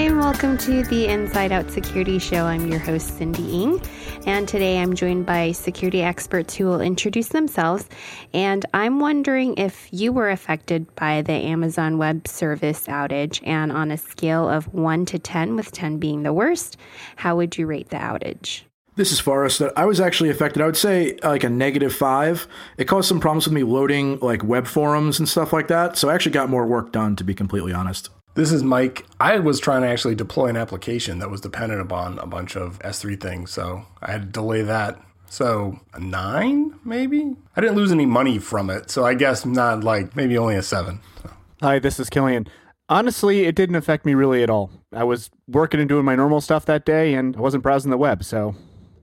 Hi, 0.00 0.06
and 0.06 0.18
welcome 0.18 0.56
to 0.56 0.82
the 0.84 1.08
Inside 1.08 1.52
Out 1.52 1.70
Security 1.70 2.18
Show. 2.18 2.46
I'm 2.46 2.70
your 2.70 2.78
host, 2.78 3.18
Cindy 3.18 3.64
Ng, 3.64 3.82
and 4.24 4.48
today 4.48 4.78
I'm 4.78 4.94
joined 4.94 5.26
by 5.26 5.52
security 5.52 6.00
experts 6.00 6.54
who 6.54 6.64
will 6.64 6.80
introduce 6.80 7.28
themselves. 7.28 7.86
And 8.32 8.64
I'm 8.72 8.98
wondering 8.98 9.58
if 9.58 9.90
you 9.92 10.10
were 10.10 10.30
affected 10.30 10.94
by 10.94 11.20
the 11.20 11.34
Amazon 11.34 11.98
Web 11.98 12.26
Service 12.26 12.86
outage, 12.86 13.46
and 13.46 13.70
on 13.70 13.90
a 13.90 13.98
scale 13.98 14.48
of 14.48 14.72
1 14.72 15.04
to 15.04 15.18
10, 15.18 15.54
with 15.54 15.70
10 15.70 15.98
being 15.98 16.22
the 16.22 16.32
worst, 16.32 16.78
how 17.16 17.36
would 17.36 17.58
you 17.58 17.66
rate 17.66 17.90
the 17.90 17.98
outage? 17.98 18.62
This 18.96 19.12
is 19.12 19.20
Forrest. 19.20 19.60
I 19.76 19.84
was 19.84 20.00
actually 20.00 20.30
affected. 20.30 20.62
I 20.62 20.66
would 20.66 20.78
say 20.78 21.18
like 21.22 21.44
a 21.44 21.50
negative 21.50 21.94
five. 21.94 22.48
It 22.78 22.86
caused 22.86 23.06
some 23.06 23.20
problems 23.20 23.44
with 23.44 23.52
me 23.52 23.64
loading 23.64 24.18
like 24.20 24.42
web 24.44 24.66
forums 24.66 25.18
and 25.18 25.28
stuff 25.28 25.52
like 25.52 25.68
that. 25.68 25.98
So 25.98 26.08
I 26.08 26.14
actually 26.14 26.32
got 26.32 26.48
more 26.48 26.66
work 26.66 26.90
done, 26.90 27.16
to 27.16 27.24
be 27.24 27.34
completely 27.34 27.74
honest. 27.74 28.08
This 28.34 28.52
is 28.52 28.62
Mike. 28.62 29.06
I 29.18 29.40
was 29.40 29.58
trying 29.58 29.82
to 29.82 29.88
actually 29.88 30.14
deploy 30.14 30.46
an 30.46 30.56
application 30.56 31.18
that 31.18 31.30
was 31.30 31.40
dependent 31.40 31.80
upon 31.80 32.20
a 32.20 32.26
bunch 32.26 32.56
of 32.56 32.78
S3 32.78 33.20
things, 33.20 33.50
so 33.50 33.84
I 34.00 34.12
had 34.12 34.22
to 34.22 34.28
delay 34.28 34.62
that. 34.62 35.00
So 35.28 35.80
a 35.94 36.00
nine, 36.00 36.78
maybe? 36.84 37.34
I 37.56 37.60
didn't 37.60 37.76
lose 37.76 37.90
any 37.90 38.06
money 38.06 38.38
from 38.38 38.70
it, 38.70 38.88
so 38.88 39.04
I 39.04 39.14
guess 39.14 39.44
not 39.44 39.82
like 39.82 40.14
maybe 40.14 40.38
only 40.38 40.54
a 40.54 40.62
seven. 40.62 41.00
So. 41.22 41.30
Hi, 41.62 41.78
this 41.80 41.98
is 41.98 42.08
Killian. 42.08 42.46
Honestly, 42.88 43.46
it 43.46 43.56
didn't 43.56 43.76
affect 43.76 44.06
me 44.06 44.14
really 44.14 44.44
at 44.44 44.50
all. 44.50 44.70
I 44.92 45.02
was 45.02 45.30
working 45.48 45.80
and 45.80 45.88
doing 45.88 46.04
my 46.04 46.14
normal 46.14 46.40
stuff 46.40 46.64
that 46.66 46.84
day, 46.84 47.14
and 47.14 47.36
I 47.36 47.40
wasn't 47.40 47.64
browsing 47.64 47.90
the 47.90 47.98
web, 47.98 48.22
so 48.22 48.54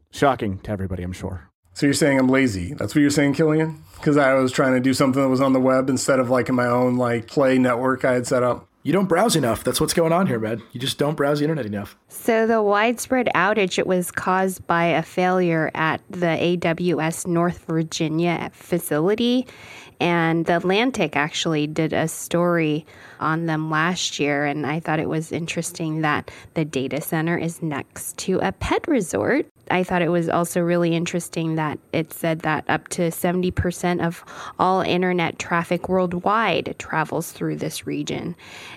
shocking 0.09 0.59
to 0.59 0.71
everybody, 0.71 1.03
I'm 1.03 1.13
sure. 1.13 1.49
So 1.73 1.85
you're 1.85 1.93
saying 1.93 2.17
I'm 2.17 2.29
lazy? 2.29 2.73
That's 2.73 2.95
what 2.95 3.01
you're 3.01 3.09
saying, 3.09 3.33
Killian? 3.33 3.83
Because 3.95 4.15
I 4.15 4.33
was 4.35 4.53
trying 4.53 4.73
to 4.73 4.79
do 4.79 4.93
something 4.93 5.21
that 5.21 5.29
was 5.29 5.41
on 5.41 5.51
the 5.51 5.59
web 5.59 5.89
instead 5.89 6.19
of 6.19 6.29
like 6.29 6.47
in 6.47 6.55
my 6.55 6.65
own 6.65 6.95
like 6.95 7.27
play 7.27 7.57
network 7.57 8.05
I 8.05 8.13
had 8.13 8.25
set 8.25 8.41
up 8.41 8.67
you 8.83 8.93
don't 8.93 9.07
browse 9.07 9.35
enough. 9.35 9.63
That's 9.63 9.81
what's 9.81 9.93
going 9.93 10.13
on 10.13 10.27
here, 10.27 10.39
man. 10.39 10.61
You 10.71 10.79
just 10.79 10.97
don't 10.97 11.15
browse 11.15 11.39
the 11.39 11.45
internet 11.45 11.65
enough. 11.65 11.97
So 12.07 12.47
the 12.47 12.61
widespread 12.61 13.29
outage 13.35 13.77
it 13.77 13.87
was 13.87 14.11
caused 14.11 14.65
by 14.67 14.85
a 14.85 15.01
failure 15.01 15.71
at 15.73 16.01
the 16.09 16.27
AWS 16.27 17.27
North 17.27 17.65
Virginia 17.65 18.49
facility 18.53 19.45
and 19.99 20.45
the 20.45 20.57
Atlantic 20.57 21.15
actually 21.15 21.67
did 21.67 21.93
a 21.93 22.07
story 22.07 22.85
on 23.19 23.45
them 23.45 23.69
last 23.69 24.19
year 24.19 24.45
and 24.45 24.65
I 24.65 24.79
thought 24.79 24.99
it 24.99 25.09
was 25.09 25.31
interesting 25.31 26.01
that 26.01 26.31
the 26.53 26.65
data 26.65 27.01
center 27.01 27.37
is 27.37 27.61
next 27.61 28.17
to 28.19 28.39
a 28.39 28.51
pet 28.51 28.87
resort 28.87 29.47
I 29.69 29.83
thought 29.83 30.01
it 30.01 30.09
was 30.09 30.29
also 30.29 30.61
really 30.61 30.95
interesting 30.95 31.55
that 31.55 31.79
it 31.91 32.13
said 32.13 32.39
that 32.39 32.65
up 32.69 32.87
to 32.89 33.03
70% 33.03 34.05
of 34.05 34.23
all 34.59 34.81
internet 34.81 35.39
traffic 35.39 35.89
worldwide 35.89 36.75
travels 36.79 37.31
through 37.31 37.57
this 37.57 37.85
region. 37.85 38.35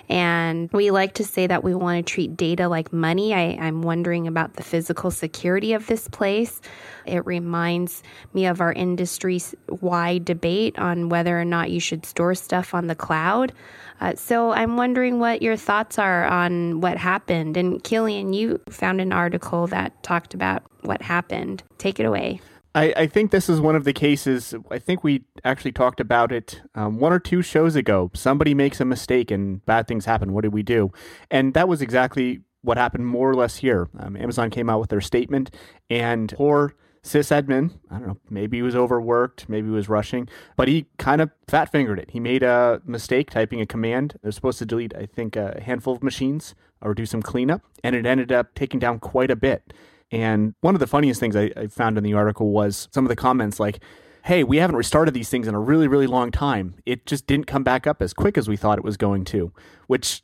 And 0.09 0.69
we 0.73 0.91
like 0.91 1.13
to 1.15 1.23
say 1.23 1.47
that 1.47 1.63
we 1.63 1.73
want 1.73 2.05
to 2.05 2.13
treat 2.13 2.35
data 2.35 2.67
like 2.67 2.91
money. 2.91 3.33
I, 3.33 3.57
I'm 3.59 3.81
wondering 3.81 4.27
about 4.27 4.55
the 4.55 4.63
physical 4.63 5.11
security 5.11 5.73
of 5.73 5.87
this 5.87 6.07
place. 6.07 6.61
It 7.05 7.25
reminds 7.25 8.03
me 8.33 8.45
of 8.45 8.61
our 8.61 8.73
industry 8.73 9.41
wide 9.67 10.25
debate 10.25 10.77
on 10.77 11.09
whether 11.11 11.39
or 11.39 11.45
not 11.45 11.69
you 11.69 11.79
should 11.79 12.05
store 12.05 12.33
stuff 12.33 12.73
on 12.73 12.87
the 12.87 12.95
cloud. 12.95 13.53
Uh, 13.99 14.15
so 14.15 14.51
I'm 14.51 14.77
wondering 14.77 15.19
what 15.19 15.43
your 15.43 15.55
thoughts 15.55 15.99
are 15.99 16.25
on 16.25 16.81
what 16.81 16.97
happened. 16.97 17.55
And 17.55 17.83
Killian, 17.83 18.33
you 18.33 18.59
found 18.69 18.99
an 18.99 19.13
article 19.13 19.67
that 19.67 20.01
talked 20.01 20.33
about 20.33 20.63
what 20.81 21.03
happened. 21.03 21.61
Take 21.77 21.99
it 21.99 22.05
away. 22.05 22.41
I, 22.73 22.93
I 22.95 23.07
think 23.07 23.31
this 23.31 23.49
is 23.49 23.59
one 23.59 23.75
of 23.75 23.83
the 23.83 23.93
cases. 23.93 24.55
I 24.71 24.79
think 24.79 25.03
we 25.03 25.25
actually 25.43 25.73
talked 25.73 25.99
about 25.99 26.31
it 26.31 26.61
um, 26.73 26.97
one 26.97 27.11
or 27.11 27.19
two 27.19 27.41
shows 27.41 27.75
ago. 27.75 28.09
Somebody 28.13 28.53
makes 28.53 28.79
a 28.79 28.85
mistake 28.85 29.29
and 29.29 29.63
bad 29.65 29.87
things 29.87 30.05
happen. 30.05 30.33
What 30.33 30.41
did 30.41 30.53
we 30.53 30.63
do? 30.63 30.91
And 31.29 31.53
that 31.53 31.67
was 31.67 31.81
exactly 31.81 32.41
what 32.61 32.77
happened 32.77 33.07
more 33.07 33.29
or 33.29 33.35
less 33.35 33.57
here. 33.57 33.89
Um, 33.99 34.15
Amazon 34.15 34.49
came 34.49 34.69
out 34.69 34.79
with 34.79 34.89
their 34.89 35.01
statement, 35.01 35.53
and 35.89 36.33
poor 36.37 36.73
sysadmin, 37.03 37.71
I 37.89 37.97
don't 37.97 38.07
know, 38.07 38.17
maybe 38.29 38.57
he 38.57 38.61
was 38.61 38.75
overworked, 38.75 39.49
maybe 39.49 39.67
he 39.67 39.73
was 39.73 39.89
rushing, 39.89 40.27
but 40.55 40.67
he 40.67 40.85
kind 40.97 41.21
of 41.21 41.31
fat 41.47 41.71
fingered 41.71 41.99
it. 41.99 42.11
He 42.11 42.19
made 42.19 42.43
a 42.43 42.81
mistake 42.85 43.31
typing 43.31 43.59
a 43.59 43.65
command. 43.65 44.19
They're 44.21 44.31
supposed 44.31 44.59
to 44.59 44.65
delete, 44.65 44.95
I 44.95 45.07
think, 45.07 45.35
a 45.35 45.59
handful 45.61 45.95
of 45.95 46.03
machines 46.03 46.53
or 46.81 46.93
do 46.93 47.05
some 47.05 47.21
cleanup, 47.21 47.61
and 47.83 47.95
it 47.95 48.05
ended 48.05 48.31
up 48.31 48.53
taking 48.55 48.79
down 48.79 48.99
quite 48.99 49.31
a 49.31 49.35
bit. 49.35 49.73
And 50.11 50.53
one 50.61 50.75
of 50.75 50.79
the 50.79 50.87
funniest 50.87 51.19
things 51.19 51.35
I, 51.35 51.51
I 51.55 51.67
found 51.67 51.97
in 51.97 52.03
the 52.03 52.13
article 52.13 52.51
was 52.51 52.87
some 52.91 53.05
of 53.05 53.09
the 53.09 53.15
comments 53.15 53.59
like, 53.59 53.79
hey, 54.25 54.43
we 54.43 54.57
haven't 54.57 54.75
restarted 54.75 55.13
these 55.13 55.29
things 55.29 55.47
in 55.47 55.55
a 55.55 55.59
really, 55.59 55.87
really 55.87 56.07
long 56.07 56.31
time. 56.31 56.75
It 56.85 57.05
just 57.05 57.25
didn't 57.25 57.47
come 57.47 57.63
back 57.63 57.87
up 57.87 58.01
as 58.01 58.13
quick 58.13 58.37
as 58.37 58.47
we 58.47 58.57
thought 58.57 58.77
it 58.77 58.83
was 58.83 58.97
going 58.97 59.25
to, 59.25 59.51
which 59.87 60.21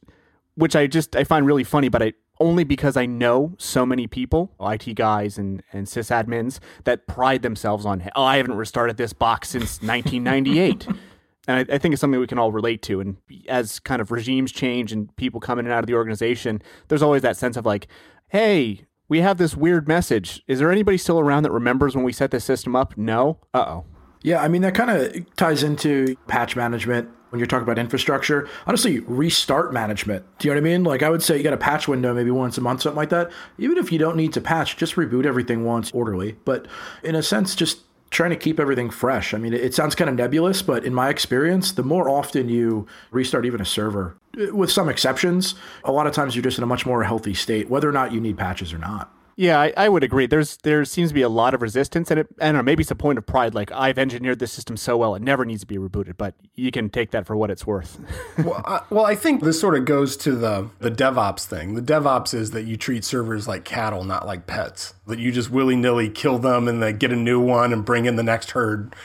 which 0.55 0.75
I 0.75 0.87
just 0.87 1.15
I 1.15 1.23
find 1.23 1.45
really 1.45 1.63
funny, 1.63 1.89
but 1.89 2.03
I 2.03 2.13
only 2.39 2.63
because 2.63 2.97
I 2.97 3.05
know 3.05 3.53
so 3.57 3.85
many 3.85 4.07
people, 4.07 4.53
IT 4.59 4.93
guys 4.95 5.37
and, 5.37 5.63
and 5.71 5.87
sysadmins, 5.87 6.59
that 6.83 7.07
pride 7.07 7.41
themselves 7.41 7.85
on, 7.85 8.07
oh, 8.15 8.23
I 8.23 8.37
haven't 8.37 8.55
restarted 8.55 8.97
this 8.97 9.13
box 9.13 9.49
since 9.49 9.81
1998. 9.81 10.87
and 10.87 11.69
I, 11.69 11.75
I, 11.75 11.77
think 11.77 11.93
it's 11.93 12.01
something 12.01 12.19
we 12.19 12.27
can 12.27 12.39
all 12.39 12.51
relate 12.51 12.81
to. 12.83 12.99
And 12.99 13.17
as 13.47 13.79
kind 13.79 14.01
of 14.01 14.11
regimes 14.11 14.51
change 14.51 14.91
and 14.91 15.15
people 15.15 15.39
come 15.39 15.59
in 15.59 15.65
and 15.65 15.73
out 15.73 15.83
of 15.83 15.87
the 15.87 15.95
organization, 15.95 16.61
there's 16.87 17.01
always 17.01 17.21
that 17.23 17.37
sense 17.37 17.57
of 17.57 17.65
like, 17.65 17.87
hey, 18.29 18.85
we 19.09 19.21
have 19.21 19.37
this 19.37 19.55
weird 19.55 19.87
message. 19.87 20.43
Is 20.47 20.59
there 20.59 20.71
anybody 20.71 20.97
still 20.97 21.19
around 21.19 21.43
that 21.43 21.51
remembers 21.51 21.95
when 21.95 22.03
we 22.03 22.11
set 22.11 22.31
this 22.31 22.43
system 22.43 22.75
up? 22.75 22.97
No? 22.97 23.39
Uh 23.53 23.65
oh. 23.67 23.85
Yeah, 24.21 24.41
I 24.41 24.47
mean, 24.47 24.61
that 24.63 24.75
kind 24.75 24.89
of 24.89 25.35
ties 25.35 25.63
into 25.63 26.15
patch 26.27 26.55
management 26.55 27.09
when 27.29 27.39
you're 27.39 27.47
talking 27.47 27.63
about 27.63 27.77
infrastructure. 27.77 28.47
Honestly, 28.65 28.99
restart 28.99 29.73
management. 29.73 30.25
Do 30.39 30.47
you 30.47 30.53
know 30.53 30.61
what 30.61 30.67
I 30.67 30.71
mean? 30.71 30.83
Like 30.83 31.03
I 31.03 31.09
would 31.09 31.21
say 31.21 31.37
you 31.37 31.43
got 31.43 31.53
a 31.53 31.57
patch 31.57 31.87
window 31.87 32.13
maybe 32.13 32.31
once 32.31 32.57
a 32.57 32.61
month, 32.61 32.81
something 32.81 32.97
like 32.97 33.09
that. 33.09 33.31
Even 33.57 33.77
if 33.77 33.91
you 33.91 33.99
don't 33.99 34.15
need 34.15 34.33
to 34.33 34.41
patch, 34.41 34.77
just 34.77 34.95
reboot 34.95 35.25
everything 35.25 35.65
once 35.65 35.91
orderly. 35.91 36.37
But 36.45 36.67
in 37.03 37.15
a 37.15 37.23
sense, 37.23 37.55
just 37.55 37.81
trying 38.09 38.29
to 38.29 38.37
keep 38.37 38.59
everything 38.59 38.89
fresh. 38.89 39.33
I 39.33 39.37
mean, 39.37 39.53
it 39.53 39.73
sounds 39.73 39.93
kind 39.93 40.09
of 40.09 40.15
nebulous, 40.15 40.61
but 40.61 40.85
in 40.85 40.93
my 40.93 41.09
experience, 41.09 41.73
the 41.73 41.83
more 41.83 42.09
often 42.09 42.47
you 42.47 42.87
restart 43.11 43.45
even 43.45 43.59
a 43.59 43.65
server, 43.65 44.15
with 44.53 44.71
some 44.71 44.87
exceptions, 44.87 45.55
a 45.83 45.91
lot 45.91 46.07
of 46.07 46.13
times 46.13 46.35
you're 46.35 46.43
just 46.43 46.57
in 46.57 46.63
a 46.63 46.67
much 46.67 46.85
more 46.85 47.03
healthy 47.03 47.33
state, 47.33 47.69
whether 47.69 47.89
or 47.89 47.91
not 47.91 48.13
you 48.13 48.21
need 48.21 48.37
patches 48.37 48.71
or 48.71 48.77
not. 48.77 49.11
Yeah, 49.39 49.59
I, 49.59 49.71
I, 49.77 49.87
would 49.87 50.03
agree. 50.03 50.25
There's 50.25 50.57
there 50.57 50.83
seems 50.83 51.11
to 51.11 51.13
be 51.13 51.21
a 51.21 51.29
lot 51.29 51.53
of 51.53 51.61
resistance, 51.61 52.09
and 52.09 52.21
it, 52.21 52.27
know. 52.39 52.63
Maybe 52.63 52.81
it's 52.81 52.89
a 52.89 52.95
point 52.95 53.19
of 53.19 53.25
pride. 53.27 53.53
Like 53.53 53.71
I've 53.71 53.99
engineered 53.99 54.39
this 54.39 54.51
system 54.51 54.75
so 54.75 54.97
well, 54.97 55.13
it 55.13 55.21
never 55.21 55.45
needs 55.45 55.61
to 55.61 55.67
be 55.67 55.77
rebooted. 55.77 56.17
But 56.17 56.33
you 56.55 56.71
can 56.71 56.89
take 56.89 57.11
that 57.11 57.27
for 57.27 57.37
what 57.37 57.51
it's 57.51 57.65
worth. 57.65 57.99
well, 58.39 58.63
I, 58.65 58.81
well, 58.89 59.05
I 59.05 59.13
think 59.13 59.43
this 59.43 59.61
sort 59.61 59.75
of 59.75 59.85
goes 59.85 60.17
to 60.17 60.31
the 60.31 60.71
the 60.79 60.89
DevOps 60.89 61.45
thing. 61.45 61.75
The 61.75 61.83
DevOps 61.83 62.33
is 62.33 62.49
that 62.51 62.63
you 62.63 62.77
treat 62.77 63.05
servers 63.05 63.47
like 63.47 63.63
cattle, 63.63 64.03
not 64.03 64.25
like 64.25 64.47
pets. 64.47 64.95
That 65.05 65.19
you 65.19 65.31
just 65.31 65.51
willy 65.51 65.75
nilly 65.75 66.09
kill 66.09 66.39
them 66.39 66.67
and 66.67 66.81
then 66.81 66.97
get 66.97 67.11
a 67.11 67.15
new 67.15 67.39
one 67.39 67.71
and 67.71 67.85
bring 67.85 68.05
in 68.05 68.15
the 68.15 68.23
next 68.23 68.51
herd 68.51 68.95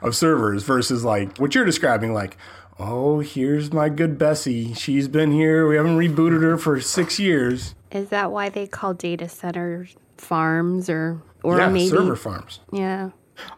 of 0.00 0.14
servers. 0.14 0.62
Versus 0.62 1.02
like 1.02 1.36
what 1.38 1.56
you're 1.56 1.64
describing, 1.64 2.14
like 2.14 2.36
oh, 2.80 3.20
here's 3.20 3.72
my 3.72 3.88
good 3.88 4.18
Bessie. 4.18 4.74
She's 4.74 5.06
been 5.06 5.32
here. 5.32 5.68
We 5.68 5.76
haven't 5.76 5.98
rebooted 5.98 6.42
her 6.42 6.56
for 6.56 6.80
six 6.80 7.18
years. 7.18 7.74
Is 7.90 8.08
that 8.08 8.32
why 8.32 8.48
they 8.48 8.66
call 8.66 8.94
data 8.94 9.28
centers 9.28 9.96
farms 10.16 10.88
or 10.88 11.22
or 11.42 11.58
yeah, 11.58 11.68
maybe 11.68 11.88
server 11.88 12.16
farms? 12.16 12.60
Yeah. 12.72 13.10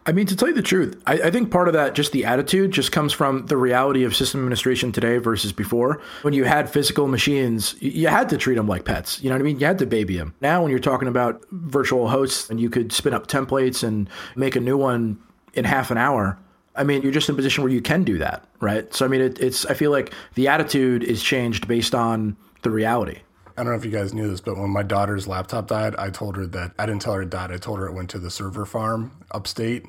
I 0.07 0.13
mean, 0.13 0.27
to 0.27 0.37
tell 0.37 0.47
you 0.47 0.55
the 0.55 0.63
truth, 0.63 1.01
I, 1.09 1.15
I, 1.15 1.31
think 1.33 1.51
part 1.51 1.67
of 1.67 1.75
that, 1.75 1.95
just 1.95 2.13
the 2.13 2.25
attitude, 2.25 2.71
just 2.71 2.93
comes 2.93 3.13
from 3.13 3.47
the 3.47 3.57
reality 3.57 4.05
of 4.05 4.15
system 4.15 4.39
administration 4.41 4.93
today 4.93 5.19
versus 5.19 5.53
before. 5.53 6.01
When 6.23 6.35
you 6.35 6.45
had 6.45 6.71
physical 6.71 7.09
machines, 7.09 7.75
you, 7.81 7.91
you 7.91 8.09
had 8.09 8.29
to 8.29 8.37
treat 8.37 8.55
them 8.55 8.69
like 8.69 8.85
pets. 8.85 9.21
You 9.23 9.31
know 9.31 9.35
what 9.35 9.41
I 9.41 9.45
mean? 9.45 9.59
You 9.59 9.67
had 9.67 9.81
to 9.81 9.87
baby 9.87 10.17
them. 10.17 10.35
Now, 10.41 10.63
when 10.63 10.71
you're 10.71 10.79
talking 10.79 11.09
about 11.09 11.45
virtual 11.51 12.09
hosts 12.09 12.49
and 12.49 12.61
you 12.61 12.71
could 12.71 12.93
spin 12.93 13.13
up 13.13 13.27
templates 13.27 13.83
and 13.83 14.09
make 14.37 14.55
a 14.55 14.61
new 14.61 14.77
one 14.77 15.19
in 15.55 15.65
half 15.65 15.91
an 15.91 15.99
hour, 15.99 16.39
I 16.75 16.85
mean, 16.85 17.03
you're 17.03 17.13
just 17.13 17.29
in 17.29 17.35
a 17.35 17.37
position 17.37 17.63
where 17.63 17.73
you 17.73 17.83
can 17.83 18.03
do 18.05 18.19
that, 18.19 18.47
right? 18.61 18.93
So, 18.95 19.05
I 19.05 19.09
mean, 19.09 19.21
it, 19.21 19.39
it's, 19.41 19.67
I 19.67 19.75
feel 19.75 19.91
like 19.91 20.13
the 20.35 20.49
attitude 20.49 21.03
is 21.05 21.23
changed 21.23 21.69
based 21.69 21.95
on 21.95 22.37
the 22.63 22.71
reality. 22.71 23.19
I 23.57 23.63
don't 23.63 23.73
know 23.73 23.79
if 23.79 23.85
you 23.85 23.91
guys 23.91 24.15
knew 24.15 24.29
this, 24.29 24.41
but 24.41 24.57
when 24.57 24.71
my 24.71 24.83
daughter's 24.83 25.29
laptop 25.29 25.69
died, 25.69 25.95
I 25.97 26.09
told 26.09 26.37
her 26.37 26.47
that 26.47 26.73
I 26.79 26.87
didn't 26.87 27.03
tell 27.03 27.13
her 27.15 27.23
it 27.23 27.31
died. 27.31 27.53
I 27.53 27.59
told 27.59 27.79
her 27.79 27.87
it 27.87 27.93
went 27.93 28.09
to 28.11 28.19
the 28.19 28.31
server 28.31 28.65
farm 28.65 29.13
upstate, 29.31 29.85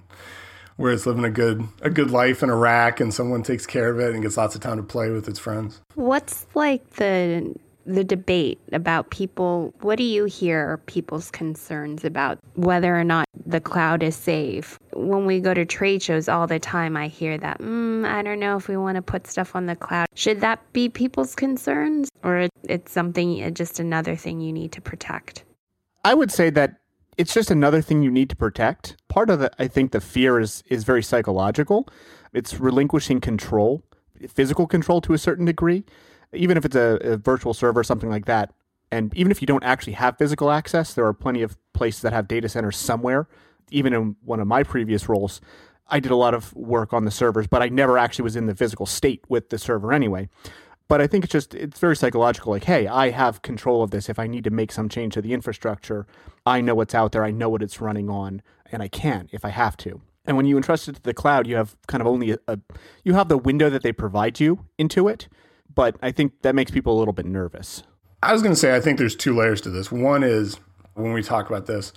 where 0.75 0.91
it's 0.91 1.05
living 1.05 1.23
a 1.23 1.29
good 1.29 1.67
a 1.81 1.89
good 1.89 2.11
life 2.11 2.43
in 2.43 2.49
Iraq, 2.49 2.99
and 2.99 3.13
someone 3.13 3.41
takes 3.41 3.65
care 3.65 3.89
of 3.89 3.99
it 3.99 4.13
and 4.13 4.21
gets 4.21 4.35
lots 4.35 4.55
of 4.55 4.61
time 4.61 4.77
to 4.77 4.83
play 4.83 5.11
with 5.11 5.29
its 5.29 5.39
friends. 5.39 5.79
What's 5.95 6.45
like 6.55 6.87
the 6.91 7.55
the 7.85 8.03
debate 8.03 8.59
about 8.71 9.09
people 9.09 9.73
what 9.81 9.97
do 9.97 10.03
you 10.03 10.25
hear 10.25 10.77
people's 10.85 11.29
concerns 11.31 12.03
about 12.03 12.39
whether 12.55 12.97
or 12.97 13.03
not 13.03 13.27
the 13.45 13.59
cloud 13.59 14.03
is 14.03 14.15
safe? 14.15 14.79
When 14.93 15.25
we 15.25 15.39
go 15.39 15.53
to 15.53 15.65
trade 15.65 16.01
shows 16.01 16.29
all 16.29 16.47
the 16.47 16.59
time 16.59 16.95
i 16.95 17.07
hear 17.07 17.37
that 17.37 17.59
mm, 17.59 18.05
i 18.05 18.21
don't 18.21 18.39
know 18.39 18.57
if 18.57 18.67
we 18.67 18.77
want 18.77 18.95
to 18.95 19.01
put 19.01 19.27
stuff 19.27 19.55
on 19.55 19.65
the 19.65 19.75
cloud. 19.75 20.07
Should 20.15 20.41
that 20.41 20.59
be 20.73 20.89
people's 20.89 21.35
concerns 21.35 22.09
or 22.23 22.47
it's 22.63 22.91
something 22.91 23.43
uh, 23.43 23.49
just 23.49 23.79
another 23.79 24.15
thing 24.15 24.39
you 24.39 24.53
need 24.53 24.71
to 24.73 24.81
protect? 24.81 25.43
I 26.03 26.13
would 26.13 26.31
say 26.31 26.49
that 26.51 26.77
it's 27.17 27.33
just 27.33 27.51
another 27.51 27.81
thing 27.81 28.01
you 28.01 28.11
need 28.11 28.29
to 28.29 28.35
protect. 28.35 28.97
Part 29.07 29.29
of 29.29 29.39
the 29.39 29.51
i 29.59 29.67
think 29.67 29.91
the 29.91 30.01
fear 30.01 30.39
is 30.39 30.63
is 30.67 30.83
very 30.83 31.03
psychological. 31.03 31.87
It's 32.33 32.59
relinquishing 32.59 33.19
control 33.21 33.83
physical 34.27 34.67
control 34.67 35.01
to 35.01 35.13
a 35.13 35.17
certain 35.17 35.45
degree 35.45 35.83
even 36.33 36.57
if 36.57 36.65
it's 36.65 36.75
a, 36.75 36.97
a 37.01 37.17
virtual 37.17 37.53
server, 37.53 37.79
or 37.79 37.83
something 37.83 38.09
like 38.09 38.25
that. 38.25 38.53
And 38.91 39.15
even 39.15 39.31
if 39.31 39.41
you 39.41 39.47
don't 39.47 39.63
actually 39.63 39.93
have 39.93 40.17
physical 40.17 40.51
access, 40.51 40.93
there 40.93 41.05
are 41.05 41.13
plenty 41.13 41.41
of 41.41 41.57
places 41.73 42.01
that 42.01 42.13
have 42.13 42.27
data 42.27 42.47
centers 42.47 42.77
somewhere. 42.77 43.27
Even 43.71 43.93
in 43.93 44.15
one 44.23 44.39
of 44.39 44.47
my 44.47 44.61
previous 44.61 45.09
roles, 45.09 45.41
I 45.87 45.99
did 45.99 46.11
a 46.11 46.15
lot 46.15 46.33
of 46.33 46.53
work 46.55 46.93
on 46.93 47.05
the 47.05 47.11
servers, 47.11 47.47
but 47.47 47.61
I 47.61 47.69
never 47.69 47.97
actually 47.97 48.23
was 48.23 48.35
in 48.35 48.45
the 48.45 48.55
physical 48.55 48.85
state 48.85 49.23
with 49.29 49.49
the 49.49 49.57
server 49.57 49.91
anyway. 49.91 50.29
But 50.87 51.01
I 51.01 51.07
think 51.07 51.23
it's 51.23 51.31
just 51.31 51.55
it's 51.55 51.79
very 51.79 51.95
psychological. 51.95 52.51
Like, 52.51 52.65
hey, 52.65 52.87
I 52.87 53.09
have 53.09 53.41
control 53.41 53.81
of 53.81 53.91
this. 53.91 54.09
If 54.09 54.19
I 54.19 54.27
need 54.27 54.43
to 54.43 54.49
make 54.51 54.71
some 54.71 54.89
change 54.89 55.13
to 55.15 55.21
the 55.21 55.33
infrastructure, 55.33 56.05
I 56.45 56.61
know 56.61 56.75
what's 56.75 56.93
out 56.93 57.13
there. 57.13 57.23
I 57.23 57.31
know 57.31 57.49
what 57.49 57.63
it's 57.63 57.81
running 57.81 58.09
on, 58.09 58.41
and 58.71 58.83
I 58.83 58.89
can 58.89 59.29
if 59.31 59.43
I 59.43 59.49
have 59.49 59.75
to. 59.77 60.01
And 60.25 60.37
when 60.37 60.45
you 60.45 60.55
entrust 60.55 60.87
it 60.87 60.95
to 60.95 61.01
the 61.01 61.13
cloud, 61.13 61.47
you 61.47 61.55
have 61.55 61.75
kind 61.87 62.01
of 62.01 62.07
only 62.07 62.31
a, 62.31 62.37
a 62.47 62.59
you 63.03 63.13
have 63.13 63.27
the 63.27 63.37
window 63.37 63.69
that 63.69 63.81
they 63.81 63.91
provide 63.91 64.39
you 64.39 64.65
into 64.77 65.07
it. 65.07 65.27
But 65.75 65.97
I 66.01 66.11
think 66.11 66.41
that 66.41 66.55
makes 66.55 66.71
people 66.71 66.95
a 66.95 66.99
little 66.99 67.13
bit 67.13 67.25
nervous. 67.25 67.83
I 68.21 68.31
was 68.31 68.41
going 68.41 68.53
to 68.53 68.59
say, 68.59 68.75
I 68.75 68.79
think 68.79 68.97
there's 68.97 69.15
two 69.15 69.35
layers 69.35 69.61
to 69.61 69.69
this. 69.69 69.91
One 69.91 70.23
is 70.23 70.57
when 70.93 71.13
we 71.13 71.23
talk 71.23 71.49
about 71.49 71.65
this 71.65 71.91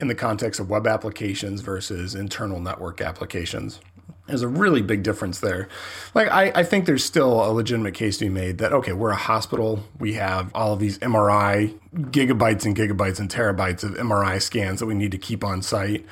in 0.00 0.08
the 0.08 0.14
context 0.14 0.60
of 0.60 0.68
web 0.70 0.86
applications 0.86 1.60
versus 1.60 2.14
internal 2.14 2.60
network 2.60 3.00
applications. 3.00 3.80
There's 4.28 4.42
a 4.42 4.48
really 4.48 4.82
big 4.82 5.02
difference 5.02 5.40
there. 5.40 5.68
Like, 6.14 6.28
I, 6.28 6.52
I 6.54 6.62
think 6.62 6.86
there's 6.86 7.04
still 7.04 7.44
a 7.44 7.50
legitimate 7.50 7.94
case 7.94 8.18
to 8.18 8.26
be 8.26 8.28
made 8.28 8.58
that, 8.58 8.72
okay, 8.72 8.92
we're 8.92 9.10
a 9.10 9.16
hospital. 9.16 9.82
We 9.98 10.12
have 10.14 10.52
all 10.54 10.72
of 10.72 10.78
these 10.78 10.98
MRI, 10.98 11.76
gigabytes 11.92 12.64
and 12.64 12.76
gigabytes 12.76 13.18
and 13.18 13.28
terabytes 13.28 13.82
of 13.82 13.94
MRI 13.94 14.40
scans 14.40 14.78
that 14.78 14.86
we 14.86 14.94
need 14.94 15.10
to 15.10 15.18
keep 15.18 15.42
on 15.42 15.62
site 15.62 16.06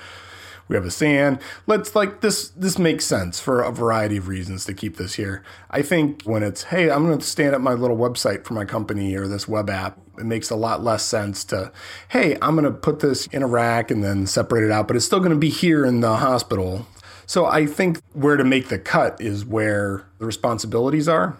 we 0.70 0.76
have 0.76 0.86
a 0.86 0.90
SAN. 0.90 1.40
Let's 1.66 1.96
like 1.96 2.20
this 2.20 2.50
this 2.50 2.78
makes 2.78 3.04
sense 3.04 3.40
for 3.40 3.60
a 3.60 3.72
variety 3.72 4.16
of 4.16 4.28
reasons 4.28 4.64
to 4.66 4.72
keep 4.72 4.96
this 4.96 5.14
here. 5.14 5.42
I 5.68 5.82
think 5.82 6.22
when 6.22 6.44
it's, 6.44 6.62
hey, 6.62 6.90
I'm 6.90 7.02
gonna 7.02 7.20
stand 7.20 7.56
up 7.56 7.60
my 7.60 7.72
little 7.74 7.96
website 7.96 8.44
for 8.44 8.54
my 8.54 8.64
company 8.64 9.16
or 9.16 9.26
this 9.26 9.48
web 9.48 9.68
app, 9.68 9.98
it 10.16 10.24
makes 10.24 10.48
a 10.48 10.54
lot 10.54 10.84
less 10.84 11.04
sense 11.04 11.42
to, 11.46 11.72
hey, 12.10 12.38
I'm 12.40 12.54
gonna 12.54 12.70
put 12.70 13.00
this 13.00 13.26
in 13.26 13.42
a 13.42 13.48
rack 13.48 13.90
and 13.90 14.04
then 14.04 14.28
separate 14.28 14.64
it 14.64 14.70
out, 14.70 14.86
but 14.86 14.94
it's 14.94 15.04
still 15.04 15.18
gonna 15.18 15.34
be 15.34 15.50
here 15.50 15.84
in 15.84 16.02
the 16.02 16.16
hospital. 16.16 16.86
So 17.26 17.46
I 17.46 17.66
think 17.66 18.00
where 18.12 18.36
to 18.36 18.44
make 18.44 18.68
the 18.68 18.78
cut 18.78 19.20
is 19.20 19.44
where 19.44 20.06
the 20.18 20.26
responsibilities 20.26 21.08
are 21.08 21.36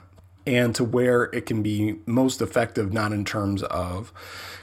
and 0.50 0.74
to 0.74 0.82
where 0.82 1.24
it 1.24 1.46
can 1.46 1.62
be 1.62 1.96
most 2.06 2.42
effective, 2.42 2.92
not 2.92 3.12
in 3.12 3.24
terms 3.24 3.62
of 3.62 4.12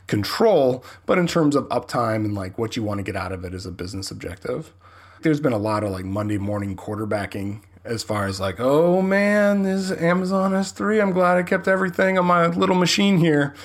control, 0.05 0.83
but 1.05 1.17
in 1.17 1.27
terms 1.27 1.55
of 1.55 1.63
uptime 1.69 2.25
and 2.25 2.35
like 2.35 2.57
what 2.57 2.75
you 2.75 2.83
want 2.83 2.97
to 2.97 3.03
get 3.03 3.15
out 3.15 3.31
of 3.31 3.45
it 3.45 3.53
as 3.53 3.65
a 3.65 3.71
business 3.71 4.11
objective. 4.11 4.73
There's 5.21 5.39
been 5.39 5.53
a 5.53 5.57
lot 5.57 5.85
of 5.85 5.91
like 5.91 6.03
Monday 6.03 6.37
morning 6.37 6.75
quarterbacking 6.75 7.61
as 7.85 8.03
far 8.03 8.25
as 8.25 8.37
like, 8.37 8.59
oh 8.59 9.01
man, 9.01 9.63
this 9.63 9.89
Amazon 9.91 10.51
S3. 10.51 11.01
I'm 11.01 11.11
glad 11.11 11.37
I 11.37 11.43
kept 11.43 11.69
everything 11.69 12.17
on 12.17 12.25
my 12.25 12.47
little 12.47 12.75
machine 12.75 13.17
here. 13.17 13.55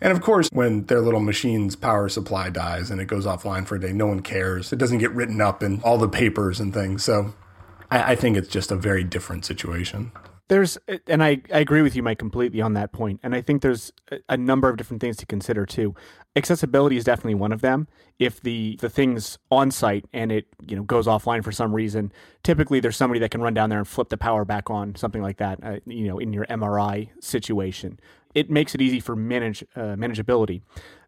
And 0.00 0.12
of 0.12 0.20
course, 0.20 0.48
when 0.52 0.84
their 0.86 1.00
little 1.00 1.20
machine's 1.20 1.76
power 1.76 2.08
supply 2.08 2.50
dies 2.50 2.90
and 2.90 3.00
it 3.00 3.06
goes 3.06 3.24
offline 3.24 3.66
for 3.66 3.76
a 3.76 3.80
day, 3.80 3.92
no 3.92 4.06
one 4.06 4.20
cares. 4.20 4.72
It 4.72 4.80
doesn't 4.80 4.98
get 4.98 5.12
written 5.12 5.40
up 5.40 5.62
in 5.62 5.80
all 5.82 5.96
the 5.96 6.08
papers 6.08 6.58
and 6.58 6.74
things. 6.74 7.04
So 7.04 7.34
I, 7.88 8.12
I 8.12 8.14
think 8.16 8.36
it's 8.36 8.48
just 8.48 8.72
a 8.72 8.76
very 8.76 9.04
different 9.04 9.44
situation. 9.44 10.10
There's, 10.48 10.78
and 11.06 11.22
I, 11.22 11.42
I 11.52 11.58
agree 11.58 11.82
with 11.82 11.94
you, 11.94 12.02
Mike, 12.02 12.18
completely 12.18 12.62
on 12.62 12.72
that. 12.72 12.90
And 13.22 13.34
I 13.34 13.42
think 13.42 13.60
there's 13.60 13.92
a 14.28 14.36
number 14.36 14.68
of 14.68 14.78
different 14.78 15.00
things 15.00 15.16
to 15.18 15.26
consider 15.26 15.66
too. 15.66 15.94
Accessibility 16.34 16.96
is 16.96 17.04
definitely 17.04 17.34
one 17.34 17.52
of 17.52 17.60
them. 17.60 17.86
If 18.18 18.40
the 18.40 18.76
the 18.80 18.88
thing's 18.88 19.38
on 19.50 19.70
site 19.70 20.06
and 20.12 20.32
it 20.32 20.46
you 20.66 20.74
know 20.74 20.82
goes 20.82 21.06
offline 21.06 21.44
for 21.44 21.52
some 21.52 21.74
reason, 21.74 22.12
typically 22.42 22.80
there's 22.80 22.96
somebody 22.96 23.20
that 23.20 23.30
can 23.30 23.42
run 23.42 23.54
down 23.54 23.70
there 23.70 23.78
and 23.78 23.86
flip 23.86 24.08
the 24.08 24.16
power 24.16 24.44
back 24.44 24.70
on, 24.70 24.94
something 24.96 25.22
like 25.22 25.36
that. 25.36 25.62
Uh, 25.62 25.76
you 25.86 26.08
know, 26.08 26.18
in 26.18 26.32
your 26.32 26.46
MRI 26.46 27.10
situation, 27.20 28.00
it 28.34 28.50
makes 28.50 28.74
it 28.74 28.80
easy 28.80 29.00
for 29.00 29.14
manage 29.14 29.62
uh, 29.76 29.96
manageability. 29.96 30.62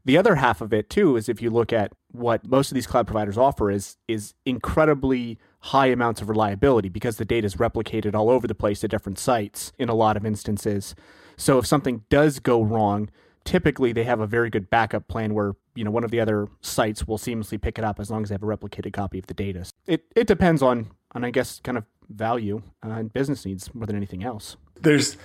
The 0.04 0.16
other 0.16 0.36
half 0.36 0.60
of 0.60 0.72
it 0.72 0.88
too 0.88 1.16
is 1.16 1.28
if 1.28 1.42
you 1.42 1.50
look 1.50 1.72
at 1.72 1.92
what 2.10 2.46
most 2.46 2.70
of 2.70 2.74
these 2.74 2.86
cloud 2.86 3.06
providers 3.06 3.36
offer 3.36 3.70
is 3.70 3.96
is 4.08 4.34
incredibly 4.44 5.38
high 5.60 5.88
amounts 5.88 6.22
of 6.22 6.28
reliability 6.28 6.88
because 6.88 7.16
the 7.16 7.24
data 7.24 7.46
is 7.46 7.56
replicated 7.56 8.14
all 8.14 8.30
over 8.30 8.46
the 8.46 8.54
place 8.54 8.82
at 8.82 8.90
different 8.90 9.18
sites 9.18 9.72
in 9.78 9.88
a 9.88 9.94
lot 9.94 10.16
of 10.16 10.24
instances. 10.24 10.94
So 11.36 11.58
if 11.58 11.66
something 11.66 12.04
does 12.08 12.38
go 12.38 12.62
wrong, 12.62 13.10
typically 13.44 13.92
they 13.92 14.04
have 14.04 14.20
a 14.20 14.26
very 14.26 14.50
good 14.50 14.70
backup 14.70 15.08
plan 15.08 15.34
where 15.34 15.54
you 15.74 15.84
know 15.84 15.90
one 15.90 16.04
of 16.04 16.10
the 16.10 16.20
other 16.20 16.48
sites 16.60 17.06
will 17.06 17.18
seamlessly 17.18 17.60
pick 17.60 17.78
it 17.78 17.84
up 17.84 18.00
as 18.00 18.10
long 18.10 18.22
as 18.22 18.30
they 18.30 18.34
have 18.34 18.42
a 18.42 18.46
replicated 18.46 18.92
copy 18.92 19.18
of 19.18 19.26
the 19.26 19.34
data. 19.34 19.66
It 19.86 20.04
it 20.16 20.26
depends 20.26 20.62
on 20.62 20.90
on 21.12 21.24
I 21.24 21.30
guess 21.30 21.60
kind 21.62 21.78
of 21.78 21.84
value 22.08 22.62
uh, 22.84 22.90
and 22.90 23.12
business 23.12 23.44
needs 23.44 23.74
more 23.74 23.86
than 23.86 23.96
anything 23.96 24.24
else. 24.24 24.56
There's 24.80 25.16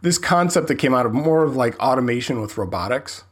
this 0.00 0.18
concept 0.18 0.68
that 0.68 0.76
came 0.76 0.94
out 0.94 1.06
of 1.06 1.12
more 1.12 1.44
of 1.44 1.56
like 1.56 1.78
automation 1.78 2.40
with 2.40 2.58
robotics, 2.58 3.24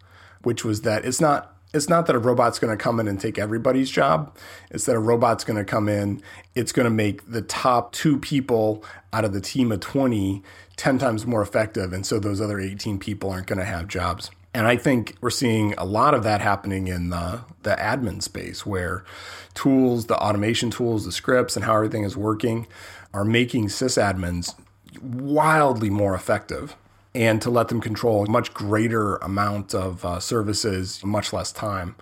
which 0.43 0.65
was 0.65 0.83
that 0.83 1.05
it's 1.05 1.21
not 1.21 1.57
it's 1.73 1.89
not 1.89 2.07
that 2.07 2.17
a 2.17 2.19
robot's 2.19 2.59
going 2.59 2.77
to 2.77 2.83
come 2.83 2.99
in 2.99 3.07
and 3.07 3.21
take 3.21 3.39
everybody's 3.39 3.91
job. 3.91 4.37
It's 4.73 4.87
that 4.87 4.97
a 4.97 5.01
robot's 5.01 5.45
going 5.45 5.57
to 5.57 5.65
come 5.65 5.89
in, 5.89 6.21
it's 6.57 6.73
going 6.73 6.85
to 6.85 6.91
make 6.91 7.31
the 7.31 7.43
top 7.43 7.93
two 7.93 8.19
people 8.19 8.85
out 9.13 9.25
of 9.25 9.33
the 9.33 9.41
team 9.41 9.71
of 9.71 9.81
20 9.81 10.43
10 10.81 10.99
times 10.99 11.27
more 11.27 11.43
effective. 11.43 11.93
And 11.93 12.07
so 12.07 12.19
those 12.19 12.41
other 12.41 12.59
18 12.59 12.99
people 12.99 13.31
aren't 13.31 13.47
going 13.47 13.59
to 13.59 13.67
have 13.67 13.87
jobs. 13.87 14.31
And 14.55 14.67
I 14.67 14.79
think 14.79 15.15
we're 15.21 15.29
seeing 15.29 15.75
a 15.75 15.85
lot 15.85 16.15
of 16.15 16.23
that 16.23 16.41
happening 16.41 16.89
in 16.89 17.11
the, 17.11 17.43
the 17.65 17.77
admin 17.77 18.23
space 18.23 18.65
where 18.65 19.05
tools, 19.53 20.07
the 20.07 20.17
automation 20.17 20.71
tools, 20.71 21.05
the 21.05 21.13
scripts, 21.13 21.55
and 21.55 21.67
how 21.67 21.77
everything 21.77 22.05
is 22.05 22.17
working 22.17 22.67
are 23.13 23.27
making 23.27 23.67
sysadmins 23.67 24.55
wildly 25.03 25.91
more 25.91 26.15
effective 26.15 26.77
and 27.15 27.43
to 27.43 27.51
let 27.51 27.69
them 27.69 27.81
control 27.81 28.25
a 28.25 28.31
much 28.31 28.55
greater 28.55 29.17
amount 29.17 29.75
of 29.75 30.05
uh, 30.05 30.21
services, 30.21 31.05
much 31.05 31.33
less 31.33 31.53
time. 31.53 31.97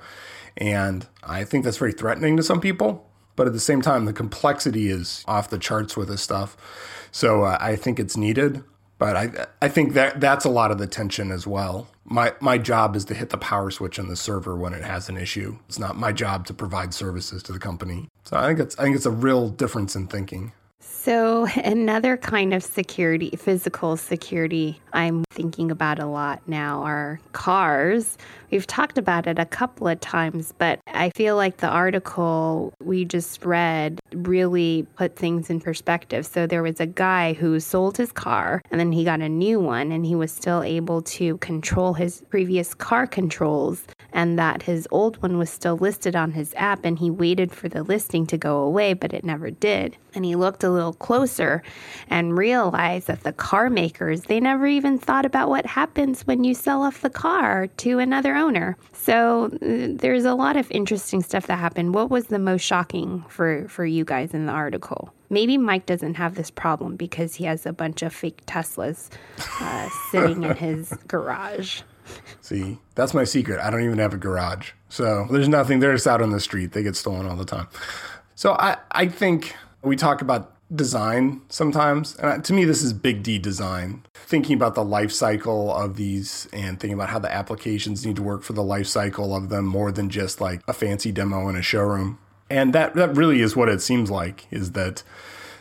And 0.56 1.06
I 1.22 1.44
think 1.44 1.64
that's 1.64 1.78
very 1.78 1.93
threatening 1.93 2.37
to 2.37 2.43
some 2.43 2.60
people. 2.60 3.08
But 3.37 3.46
at 3.46 3.52
the 3.52 3.60
same 3.60 3.81
time, 3.81 4.05
the 4.05 4.12
complexity 4.12 4.88
is 4.88 5.25
off 5.28 5.49
the 5.49 5.58
charts 5.58 5.96
with 5.96 6.08
this 6.08 6.22
stuff. 6.22 6.56
So 7.12 7.44
uh, 7.44 7.56
I 7.60 7.76
think 7.76 8.00
it's 8.00 8.16
needed. 8.16 8.64
But 8.99 9.16
I, 9.16 9.46
I 9.62 9.69
think 9.69 9.94
that 9.94 10.20
that's 10.20 10.44
a 10.44 10.49
lot 10.49 10.72
of 10.72 10.78
the 10.78 10.88
tension 10.88 11.31
as 11.31 11.46
well. 11.46 11.88
My, 12.05 12.34
my 12.40 12.58
job 12.58 12.96
is 12.96 13.05
to 13.05 13.14
hit 13.14 13.31
the 13.31 13.38
power 13.38 13.70
switch 13.70 13.99
on 14.00 14.08
the 14.08 14.16
server 14.16 14.56
when 14.56 14.75
it 14.75 14.82
has 14.82 15.08
an 15.08 15.16
issue. 15.16 15.58
It's 15.69 15.78
not 15.78 15.96
my 15.96 16.10
job 16.10 16.46
to 16.46 16.55
provide 16.55 16.93
services 16.93 17.43
to 17.44 17.52
the 17.52 17.60
company. 17.60 18.08
So 18.25 18.37
I 18.37 18.49
think 18.49 18.58
it's, 18.58 18.76
I 18.76 18.82
think 18.82 18.96
it's 18.96 19.06
a 19.06 19.12
real 19.12 19.50
difference 19.50 19.94
in 19.94 20.08
thinking. 20.08 20.52
So, 21.00 21.46
another 21.64 22.17
kind 22.17 22.52
of 22.52 22.62
security, 22.62 23.31
physical 23.38 23.96
security, 23.96 24.81
I'm 24.93 25.24
thinking 25.31 25.70
about 25.70 26.00
a 26.00 26.06
lot 26.06 26.43
now 26.48 26.82
are 26.82 27.20
cars. 27.32 28.19
We've 28.50 28.67
talked 28.67 28.98
about 28.98 29.28
it 29.28 29.38
a 29.38 29.44
couple 29.44 29.86
of 29.86 30.00
times, 30.00 30.52
but 30.58 30.81
I 30.88 31.10
feel 31.10 31.36
like 31.36 31.58
the 31.58 31.69
article 31.69 32.72
we 32.82 33.05
just 33.05 33.44
read 33.44 34.00
really 34.12 34.86
put 34.96 35.14
things 35.14 35.50
in 35.50 35.60
perspective. 35.60 36.26
So, 36.26 36.48
there 36.48 36.64
was 36.64 36.81
a 36.81 36.86
guy 36.86 37.34
who 37.34 37.60
sold 37.60 37.96
his 37.96 38.10
car 38.10 38.60
and 38.72 38.81
then 38.81 38.90
he 38.90 39.05
got 39.05 39.20
a 39.20 39.28
new 39.28 39.60
one, 39.60 39.93
and 39.93 40.05
he 40.05 40.17
was 40.17 40.32
still 40.32 40.64
able 40.64 41.02
to 41.02 41.36
control 41.38 41.94
his 41.94 42.22
previous 42.28 42.74
car 42.74 43.06
controls 43.06 43.84
and 44.12 44.38
that 44.38 44.62
his 44.62 44.88
old 44.91 45.20
one 45.22 45.38
was 45.38 45.50
still 45.50 45.77
listed 45.77 46.17
on 46.17 46.32
his 46.32 46.55
app 46.56 46.84
and 46.84 46.98
he 46.98 47.10
waited 47.10 47.53
for 47.53 47.69
the 47.69 47.82
listing 47.82 48.27
to 48.27 48.38
go 48.38 48.58
away, 48.58 48.94
but 48.94 49.12
it 49.12 49.24
never 49.24 49.50
did. 49.50 49.96
And 50.15 50.24
he 50.24 50.34
looked 50.34 50.65
a 50.65 50.70
little 50.70 50.94
closer 50.94 51.62
and 52.08 52.36
realized 52.36 53.06
that 53.06 53.22
the 53.22 53.32
car 53.32 53.69
makers, 53.70 54.22
they 54.22 54.41
never 54.41 54.67
even 54.67 54.98
thought 54.98 55.27
about 55.27 55.48
what 55.48 55.67
happens 55.67 56.27
when 56.27 56.44
you 56.44 56.55
sell 56.55 56.82
off 56.82 57.03
the 57.03 57.10
car 57.10 57.67
to 57.79 57.98
another 57.98 58.34
owner. 58.34 58.77
So 58.93 59.46
uh, 59.46 59.94
there's 59.98 60.24
a 60.24 60.34
lot 60.34 60.56
of 60.56 60.70
interesting 60.70 61.22
stuff 61.22 61.46
that 61.46 61.58
happened. 61.58 61.94
What 61.94 62.10
was 62.10 62.27
the 62.27 62.38
most 62.38 62.62
shocking 62.62 63.24
for, 63.29 63.69
for 63.69 63.84
you 63.84 64.05
guys 64.05 64.34
in 64.34 64.46
the 64.46 64.53
article? 64.53 65.12
Maybe 65.31 65.58
Mike 65.58 65.84
doesn't 65.84 66.15
have 66.15 66.36
this 66.36 66.50
problem 66.50 66.96
because 66.96 67.34
he 67.34 67.44
has 67.44 67.67
a 67.67 67.72
bunch 67.72 68.03
of 68.03 68.15
fake 68.15 68.46
Teslas 68.46 69.10
uh, 69.60 69.88
sitting 70.10 70.43
in 70.43 70.56
his 70.56 70.91
garage. 71.06 71.82
See, 72.41 72.79
that's 72.94 73.15
my 73.15 73.24
secret. 73.24 73.60
I 73.60 73.70
don't 73.70 73.84
even 73.84 73.98
have 73.98 74.15
a 74.15 74.19
garage. 74.19 74.72
So 74.88 75.27
there's 75.31 75.48
nothing. 75.48 75.81
They're 75.81 75.94
just 75.94 76.06
out 76.06 76.22
on 76.22 76.31
the 76.31 76.41
street. 76.41 76.72
They 76.72 76.82
get 76.82 76.96
stolen 76.96 77.27
all 77.27 77.36
the 77.36 77.44
time. 77.44 77.69
So 78.34 78.53
I, 78.53 78.77
I 78.91 79.08
think 79.08 79.55
we 79.82 79.96
talk 79.96 80.22
about 80.22 80.55
design 80.74 81.41
sometimes. 81.48 82.17
And 82.17 82.44
to 82.44 82.53
me, 82.53 82.65
this 82.65 82.82
is 82.82 82.93
big 82.93 83.22
D 83.22 83.38
design. 83.38 84.05
Thinking 84.15 84.56
about 84.56 84.74
the 84.74 84.84
life 84.84 85.12
cycle 85.12 85.74
of 85.74 85.96
these 85.96 86.48
and 86.53 86.79
thinking 86.79 86.94
about 86.94 87.08
how 87.08 87.19
the 87.19 87.32
applications 87.32 88.05
need 88.05 88.17
to 88.17 88.22
work 88.22 88.43
for 88.43 88.53
the 88.53 88.62
life 88.62 88.86
cycle 88.86 89.34
of 89.34 89.48
them 89.48 89.65
more 89.65 89.91
than 89.91 90.10
just 90.10 90.41
like 90.41 90.60
a 90.69 90.72
fancy 90.72 91.12
demo 91.12 91.48
in 91.48 91.56
a 91.56 91.62
showroom. 91.62 92.19
And 92.50 92.72
that, 92.72 92.94
that 92.94 93.17
really 93.17 93.41
is 93.41 93.56
what 93.56 93.69
it 93.69 93.82
seems 93.82 94.10
like 94.10 94.46
is 94.50 94.72
that 94.72 95.03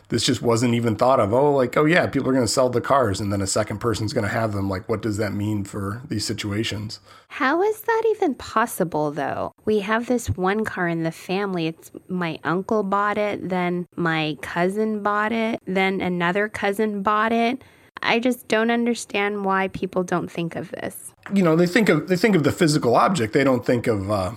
this 0.08 0.24
just 0.24 0.40
wasn't 0.40 0.74
even 0.74 0.96
thought 0.96 1.20
of. 1.20 1.32
Oh, 1.32 1.52
like, 1.52 1.76
oh 1.76 1.84
yeah, 1.84 2.06
people 2.06 2.28
are 2.28 2.32
going 2.32 2.44
to 2.44 2.52
sell 2.52 2.70
the 2.70 2.80
cars 2.80 3.20
and 3.20 3.32
then 3.32 3.42
a 3.42 3.46
second 3.46 3.78
person's 3.78 4.12
going 4.12 4.26
to 4.26 4.32
have 4.32 4.52
them. 4.52 4.68
Like, 4.68 4.88
what 4.88 5.02
does 5.02 5.18
that 5.18 5.32
mean 5.32 5.64
for 5.64 6.02
these 6.08 6.24
situations? 6.24 7.00
How 7.28 7.62
is 7.62 7.82
that 7.82 8.02
even 8.10 8.34
possible 8.34 9.10
though? 9.10 9.52
We 9.64 9.80
have 9.80 10.06
this 10.06 10.28
one 10.28 10.64
car 10.64 10.88
in 10.88 11.02
the 11.02 11.12
family. 11.12 11.66
It's 11.66 11.90
my 12.08 12.38
uncle 12.44 12.82
bought 12.82 13.18
it, 13.18 13.48
then 13.48 13.86
my 13.96 14.38
cousin 14.40 15.02
bought 15.02 15.32
it, 15.32 15.60
then 15.66 16.00
another 16.00 16.48
cousin 16.48 17.02
bought 17.02 17.32
it. 17.32 17.62
I 18.02 18.20
just 18.20 18.48
don't 18.48 18.70
understand 18.70 19.44
why 19.44 19.68
people 19.68 20.04
don't 20.04 20.30
think 20.30 20.56
of 20.56 20.70
this. 20.70 21.12
You 21.34 21.42
know, 21.42 21.56
they 21.56 21.66
think 21.66 21.88
of 21.88 22.08
they 22.08 22.16
think 22.16 22.36
of 22.36 22.44
the 22.44 22.52
physical 22.52 22.96
object. 22.96 23.32
They 23.32 23.44
don't 23.44 23.66
think 23.66 23.86
of 23.86 24.10
uh, 24.10 24.32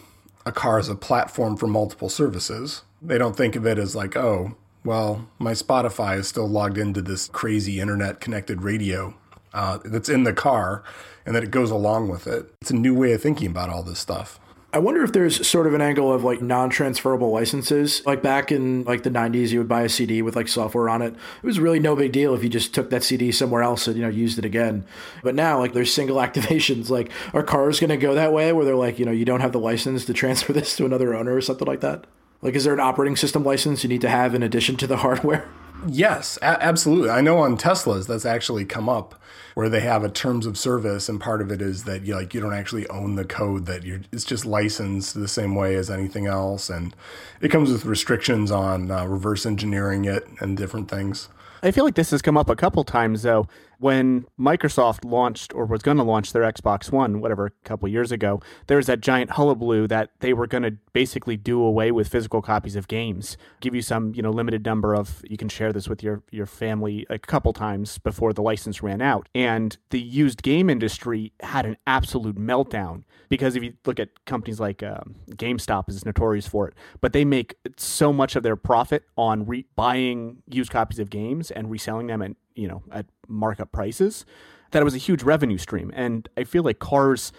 a 0.46 0.52
car 0.52 0.80
as 0.80 0.90
a 0.90 0.96
platform 0.96 1.56
for 1.56 1.68
multiple 1.68 2.10
services. 2.10 2.82
They 3.02 3.18
don't 3.18 3.36
think 3.36 3.56
of 3.56 3.66
it 3.66 3.78
as 3.78 3.96
like, 3.96 4.16
oh, 4.18 4.56
well, 4.84 5.28
my 5.40 5.52
Spotify 5.52 6.18
is 6.18 6.28
still 6.28 6.48
logged 6.48 6.78
into 6.78 7.02
this 7.02 7.28
crazy 7.28 7.80
internet 7.80 8.20
connected 8.20 8.64
radio 8.64 9.14
uh, 9.54 9.80
that's 9.84 10.10
in 10.10 10.24
the 10.24 10.34
car, 10.34 10.84
and 11.26 11.36
that 11.36 11.44
it 11.44 11.52
goes 11.52 11.72
along 11.72 12.10
with 12.10 12.28
it. 12.28 12.54
It's 12.62 12.72
a 12.72 12.76
new 12.76 12.96
way 12.96 13.12
of 13.14 13.22
thinking 13.22 13.48
about 13.48 13.70
all 13.70 13.84
this 13.84 14.00
stuff. 14.00 14.40
I 14.74 14.80
wonder 14.80 15.04
if 15.04 15.12
there's 15.12 15.46
sort 15.46 15.68
of 15.68 15.74
an 15.74 15.82
angle 15.82 16.14
of 16.14 16.24
like 16.24 16.42
non-transferable 16.42 17.30
licenses. 17.30 18.06
Like 18.06 18.24
back 18.24 18.54
in 18.54 18.86
like 18.86 19.04
the 19.04 19.10
90s, 19.10 19.50
you 19.50 19.60
would 19.60 19.68
buy 19.68 19.82
a 19.82 19.90
CD 19.90 20.22
with 20.22 20.38
like 20.38 20.48
software 20.48 20.88
on 20.88 21.02
it. 21.02 21.14
It 21.14 21.46
was 21.46 21.60
really 21.60 21.80
no 21.80 21.94
big 21.94 22.14
deal 22.14 22.34
if 22.34 22.42
you 22.42 22.48
just 22.48 22.74
took 22.74 22.90
that 22.90 23.04
CD 23.04 23.34
somewhere 23.34 23.64
else 23.64 23.88
and 23.88 23.98
you 23.98 24.02
know 24.02 24.08
used 24.08 24.40
it 24.40 24.46
again. 24.46 24.86
But 25.24 25.36
now 25.36 25.60
like 25.60 25.74
there's 25.74 25.94
single 25.94 26.16
activations. 26.26 26.90
Like 26.90 27.12
are 27.34 27.44
cars 27.44 27.82
going 27.82 27.90
to 27.90 27.98
go 27.98 28.16
that 28.16 28.32
way 28.32 28.54
where 28.54 28.64
they're 28.64 28.76
like 28.76 28.98
you 28.98 29.04
know 29.04 29.12
you 29.12 29.26
don't 29.26 29.42
have 29.42 29.52
the 29.52 29.60
license 29.60 30.06
to 30.06 30.14
transfer 30.14 30.54
this 30.54 30.78
to 30.78 30.86
another 30.86 31.14
owner 31.14 31.36
or 31.36 31.42
something 31.42 31.68
like 31.68 31.82
that? 31.82 32.06
Like 32.42 32.56
is 32.56 32.64
there 32.64 32.74
an 32.74 32.80
operating 32.80 33.16
system 33.16 33.44
license 33.44 33.84
you 33.84 33.90
need 33.90 34.02
to 34.02 34.10
have 34.10 34.34
in 34.34 34.44
addition 34.44 34.76
to 34.78 34.88
the 34.88 34.98
hardware? 34.98 35.48
Yes, 35.88 36.38
a- 36.42 36.64
absolutely. 36.64 37.10
I 37.10 37.22
know 37.22 37.40
on 37.40 37.58
Teslas 37.58 38.08
that's 38.08 38.26
actually 38.26 38.66
come 38.66 38.88
up 38.88 39.16
where 39.56 39.68
they 39.68 39.80
have 39.82 40.04
a 40.04 40.10
terms 40.10 40.46
of 40.46 40.58
service, 40.58 41.10
and 41.10 41.20
part 41.20 41.42
of 41.42 41.52
it 41.52 41.62
is 41.62 41.84
that 41.84 42.04
you 42.04 42.16
like 42.16 42.34
you 42.34 42.40
don't 42.42 42.54
actually 42.54 42.88
own 42.90 43.16
the 43.16 43.26
code 43.26 43.66
that 43.66 43.84
you're. 43.84 44.02
It's 44.12 44.24
just 44.24 44.46
licensed 44.46 45.14
the 45.14 45.28
same 45.28 45.56
way 45.56 45.76
as 45.76 45.90
anything 45.90 46.28
else, 46.28 46.70
and 46.70 46.96
it 47.42 47.50
comes 47.50 47.72
with 47.72 47.86
restrictions 47.86 48.52
on 48.52 48.92
uh, 48.92 49.06
reverse 49.06 49.46
engineering 49.46 50.06
it 50.06 50.28
and 50.40 50.56
different 50.56 50.90
things. 50.90 51.30
I 51.64 51.72
feel 51.72 51.84
like 51.84 51.96
this 51.96 52.12
has 52.12 52.22
come 52.22 52.38
up 52.38 52.50
a 52.50 52.56
couple 52.56 52.84
times 52.84 53.24
though. 53.24 53.48
When 53.82 54.28
Microsoft 54.40 55.04
launched 55.04 55.56
or 55.56 55.66
was 55.66 55.82
going 55.82 55.98
to 55.98 56.04
launch 56.04 56.34
their 56.34 56.44
Xbox 56.44 56.92
One, 56.92 57.20
whatever, 57.20 57.48
a 57.48 57.52
couple 57.68 57.90
years 57.90 58.12
ago, 58.12 58.40
there 58.68 58.78
was 58.78 58.86
that 58.86 59.02
giant 59.02 59.32
hullabaloo 59.32 59.88
that 59.88 60.12
they 60.20 60.34
were 60.34 60.46
going 60.46 60.62
to 60.62 60.78
basically 60.94 61.36
do 61.36 61.60
away 61.64 61.92
with 61.92 62.08
physical 62.08 62.44
copies 62.44 62.76
of 62.76 62.88
games, 62.88 63.38
give 63.60 63.74
you 63.74 63.82
some, 63.82 64.14
you 64.14 64.22
know, 64.22 64.30
limited 64.30 64.64
number 64.64 64.94
of. 64.94 65.24
You 65.28 65.36
can 65.36 65.50
share 65.50 65.74
this 65.74 65.90
with 65.90 66.04
your 66.04 66.22
your 66.30 66.46
family 66.46 67.08
a 67.10 67.18
couple 67.18 67.54
times 67.54 67.98
before 67.98 68.34
the 68.34 68.44
license 68.44 68.84
ran 68.84 69.02
out, 69.02 69.28
and 69.34 69.76
the 69.90 70.00
used 70.00 70.44
game 70.44 70.70
industry 70.70 71.34
had 71.40 71.66
an 71.66 71.76
absolute 71.88 72.36
meltdown 72.36 73.02
because 73.30 73.56
if 73.56 73.64
you 73.64 73.74
look 73.88 74.00
at 74.00 74.10
companies 74.26 74.60
like 74.60 74.84
um, 74.84 75.16
GameStop 75.32 75.90
is 75.90 76.06
notorious 76.06 76.46
for 76.46 76.68
it, 76.68 76.76
but 77.00 77.14
they 77.14 77.26
make 77.26 77.56
so 77.78 78.14
much 78.14 78.36
of 78.36 78.44
their 78.44 78.56
profit 78.56 79.06
on 79.18 79.48
re- 79.48 79.66
buying 79.76 80.44
used 80.46 80.70
copies 80.70 81.00
of 81.00 81.10
games 81.10 81.50
and 81.50 81.72
reselling 81.72 82.06
them 82.06 82.22
at 82.22 82.32
you 82.62 82.68
know 82.68 82.84
at 82.92 83.06
markup 83.28 83.72
prices 83.72 84.26
that 84.72 84.82
it 84.82 84.86
was 84.86 84.96
a 84.96 85.00
huge 85.00 85.24
revenue 85.24 85.58
stream. 85.58 85.92
And 85.94 86.30
I 86.38 86.44
feel 86.46 86.64
like 86.64 86.80
cars 86.80 87.32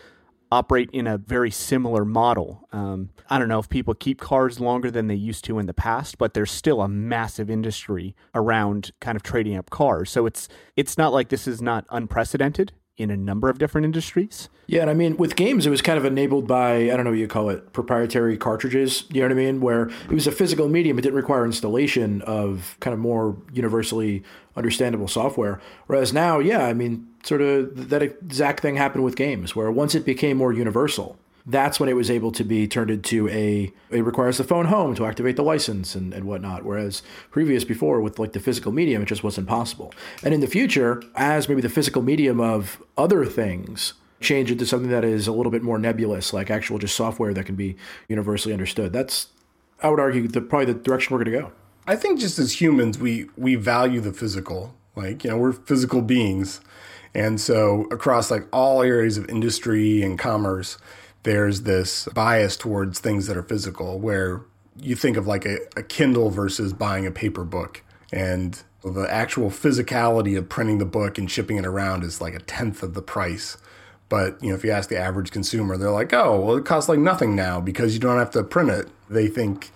operate 0.50 0.90
in 0.92 1.06
a 1.06 1.16
very 1.16 1.50
similar 1.50 2.04
model. 2.04 2.68
Um, 2.72 3.08
I 3.30 3.38
don't 3.38 3.48
know 3.48 3.58
if 3.58 3.70
people 3.70 3.94
keep 3.94 4.20
cars 4.20 4.60
longer 4.60 4.90
than 4.90 5.06
they 5.06 5.14
used 5.14 5.46
to 5.46 5.58
in 5.58 5.64
the 5.64 5.72
past, 5.72 6.18
but 6.18 6.34
there's 6.34 6.50
still 6.50 6.82
a 6.82 6.88
massive 6.88 7.48
industry 7.48 8.14
around 8.34 8.92
kind 9.00 9.16
of 9.16 9.22
trading 9.22 9.56
up 9.56 9.70
cars. 9.70 10.10
So 10.10 10.26
it's 10.26 10.48
it's 10.76 10.98
not 10.98 11.12
like 11.12 11.30
this 11.30 11.48
is 11.48 11.62
not 11.62 11.86
unprecedented 11.88 12.72
in 12.98 13.10
a 13.10 13.16
number 13.16 13.48
of 13.48 13.58
different 13.58 13.84
industries. 13.84 14.48
Yeah, 14.66 14.82
and 14.82 14.90
I 14.90 14.94
mean, 14.94 15.16
with 15.16 15.34
games, 15.34 15.66
it 15.66 15.70
was 15.70 15.82
kind 15.82 15.98
of 15.98 16.04
enabled 16.04 16.46
by, 16.46 16.74
I 16.74 16.88
don't 16.88 17.04
know 17.04 17.10
what 17.10 17.18
you 17.18 17.26
call 17.26 17.48
it, 17.48 17.72
proprietary 17.72 18.36
cartridges. 18.36 19.04
You 19.10 19.22
know 19.22 19.28
what 19.28 19.32
I 19.32 19.34
mean? 19.34 19.60
Where 19.60 19.88
it 19.88 20.10
was 20.10 20.26
a 20.26 20.32
physical 20.32 20.68
medium, 20.68 20.98
it 20.98 21.02
didn't 21.02 21.16
require 21.16 21.44
installation 21.44 22.22
of 22.22 22.76
kind 22.80 22.94
of 22.94 23.00
more 23.00 23.36
universally 23.52 24.22
understandable 24.56 25.08
software. 25.08 25.60
Whereas 25.86 26.12
now, 26.12 26.38
yeah, 26.38 26.66
I 26.66 26.74
mean, 26.74 27.08
sort 27.22 27.40
of 27.40 27.88
that 27.88 28.02
exact 28.02 28.60
thing 28.60 28.76
happened 28.76 29.04
with 29.04 29.16
games, 29.16 29.56
where 29.56 29.70
once 29.70 29.94
it 29.94 30.04
became 30.04 30.36
more 30.36 30.52
universal, 30.52 31.18
that's 31.46 31.80
when 31.80 31.88
it 31.88 31.96
was 31.96 32.10
able 32.10 32.30
to 32.32 32.44
be 32.44 32.68
turned 32.68 32.90
into 32.90 33.28
a 33.28 33.72
it 33.90 34.02
requires 34.02 34.38
the 34.38 34.44
phone 34.44 34.66
home 34.66 34.94
to 34.94 35.06
activate 35.06 35.36
the 35.36 35.42
license 35.42 35.94
and, 35.94 36.12
and 36.14 36.24
whatnot. 36.24 36.64
Whereas 36.64 37.02
previous 37.30 37.64
before 37.64 38.00
with 38.00 38.18
like 38.18 38.32
the 38.32 38.40
physical 38.40 38.72
medium 38.72 39.02
it 39.02 39.06
just 39.06 39.24
wasn't 39.24 39.48
possible. 39.48 39.92
And 40.22 40.32
in 40.32 40.40
the 40.40 40.46
future 40.46 41.02
as 41.16 41.48
maybe 41.48 41.60
the 41.60 41.68
physical 41.68 42.02
medium 42.02 42.40
of 42.40 42.82
other 42.96 43.24
things 43.24 43.94
change 44.20 44.52
into 44.52 44.64
something 44.64 44.90
that 44.90 45.04
is 45.04 45.26
a 45.26 45.32
little 45.32 45.50
bit 45.50 45.62
more 45.62 45.78
nebulous 45.78 46.32
like 46.32 46.48
actual 46.48 46.78
just 46.78 46.94
software 46.94 47.34
that 47.34 47.44
can 47.44 47.56
be 47.56 47.74
universally 48.08 48.52
understood 48.52 48.92
that's 48.92 49.26
i 49.82 49.90
would 49.90 49.98
argue 49.98 50.28
the 50.28 50.40
probably 50.40 50.72
the 50.72 50.78
direction 50.78 51.12
we're 51.12 51.24
going 51.24 51.34
to 51.34 51.40
go. 51.40 51.52
I 51.86 51.96
think 51.96 52.20
just 52.20 52.38
as 52.38 52.60
humans, 52.60 52.98
we 52.98 53.28
we 53.36 53.54
value 53.56 54.00
the 54.00 54.12
physical. 54.12 54.74
Like 54.94 55.24
you 55.24 55.30
know, 55.30 55.38
we're 55.38 55.52
physical 55.52 56.02
beings, 56.02 56.60
and 57.14 57.40
so 57.40 57.86
across 57.90 58.30
like 58.30 58.46
all 58.52 58.82
areas 58.82 59.18
of 59.18 59.28
industry 59.28 60.02
and 60.02 60.18
commerce, 60.18 60.78
there's 61.22 61.62
this 61.62 62.08
bias 62.14 62.56
towards 62.56 62.98
things 62.98 63.26
that 63.26 63.36
are 63.36 63.42
physical. 63.42 63.98
Where 63.98 64.42
you 64.78 64.96
think 64.96 65.16
of 65.16 65.26
like 65.26 65.44
a, 65.44 65.58
a 65.76 65.82
Kindle 65.82 66.30
versus 66.30 66.72
buying 66.72 67.06
a 67.06 67.10
paper 67.10 67.44
book, 67.44 67.82
and 68.12 68.60
the 68.84 69.06
actual 69.08 69.50
physicality 69.50 70.36
of 70.36 70.48
printing 70.48 70.78
the 70.78 70.84
book 70.84 71.18
and 71.18 71.30
shipping 71.30 71.56
it 71.56 71.66
around 71.66 72.04
is 72.04 72.20
like 72.20 72.34
a 72.34 72.40
tenth 72.40 72.82
of 72.82 72.94
the 72.94 73.02
price. 73.02 73.56
But 74.08 74.42
you 74.42 74.50
know, 74.50 74.54
if 74.54 74.64
you 74.64 74.70
ask 74.70 74.88
the 74.88 74.98
average 74.98 75.30
consumer, 75.30 75.76
they're 75.76 75.90
like, 75.90 76.12
"Oh, 76.12 76.40
well, 76.40 76.56
it 76.56 76.64
costs 76.64 76.88
like 76.88 76.98
nothing 76.98 77.36
now 77.36 77.60
because 77.60 77.94
you 77.94 78.00
don't 78.00 78.18
have 78.18 78.30
to 78.32 78.44
print 78.44 78.70
it." 78.70 78.88
They 79.08 79.28
think 79.28 79.70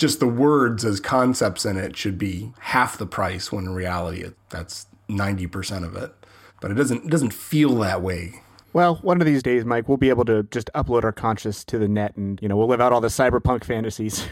just 0.00 0.18
the 0.18 0.26
words 0.26 0.82
as 0.82 0.98
concepts 0.98 1.66
in 1.66 1.76
it 1.76 1.94
should 1.94 2.16
be 2.16 2.52
half 2.60 2.96
the 2.96 3.06
price 3.06 3.52
when 3.52 3.66
in 3.66 3.74
reality 3.74 4.22
it, 4.22 4.34
that's 4.48 4.86
90% 5.10 5.84
of 5.84 5.94
it 5.94 6.14
but 6.60 6.70
it 6.70 6.74
doesn't 6.74 7.04
it 7.04 7.10
doesn't 7.10 7.34
feel 7.34 7.74
that 7.76 8.00
way 8.00 8.40
well, 8.72 8.96
one 8.96 9.20
of 9.20 9.26
these 9.26 9.42
days, 9.42 9.64
Mike, 9.64 9.88
we'll 9.88 9.96
be 9.96 10.10
able 10.10 10.24
to 10.26 10.44
just 10.44 10.70
upload 10.74 11.04
our 11.04 11.12
conscious 11.12 11.64
to 11.64 11.78
the 11.78 11.88
net 11.88 12.16
and, 12.16 12.40
you 12.40 12.48
know, 12.48 12.56
we'll 12.56 12.68
live 12.68 12.80
out 12.80 12.92
all 12.92 13.00
the 13.00 13.08
cyberpunk 13.08 13.64
fantasies. 13.64 14.26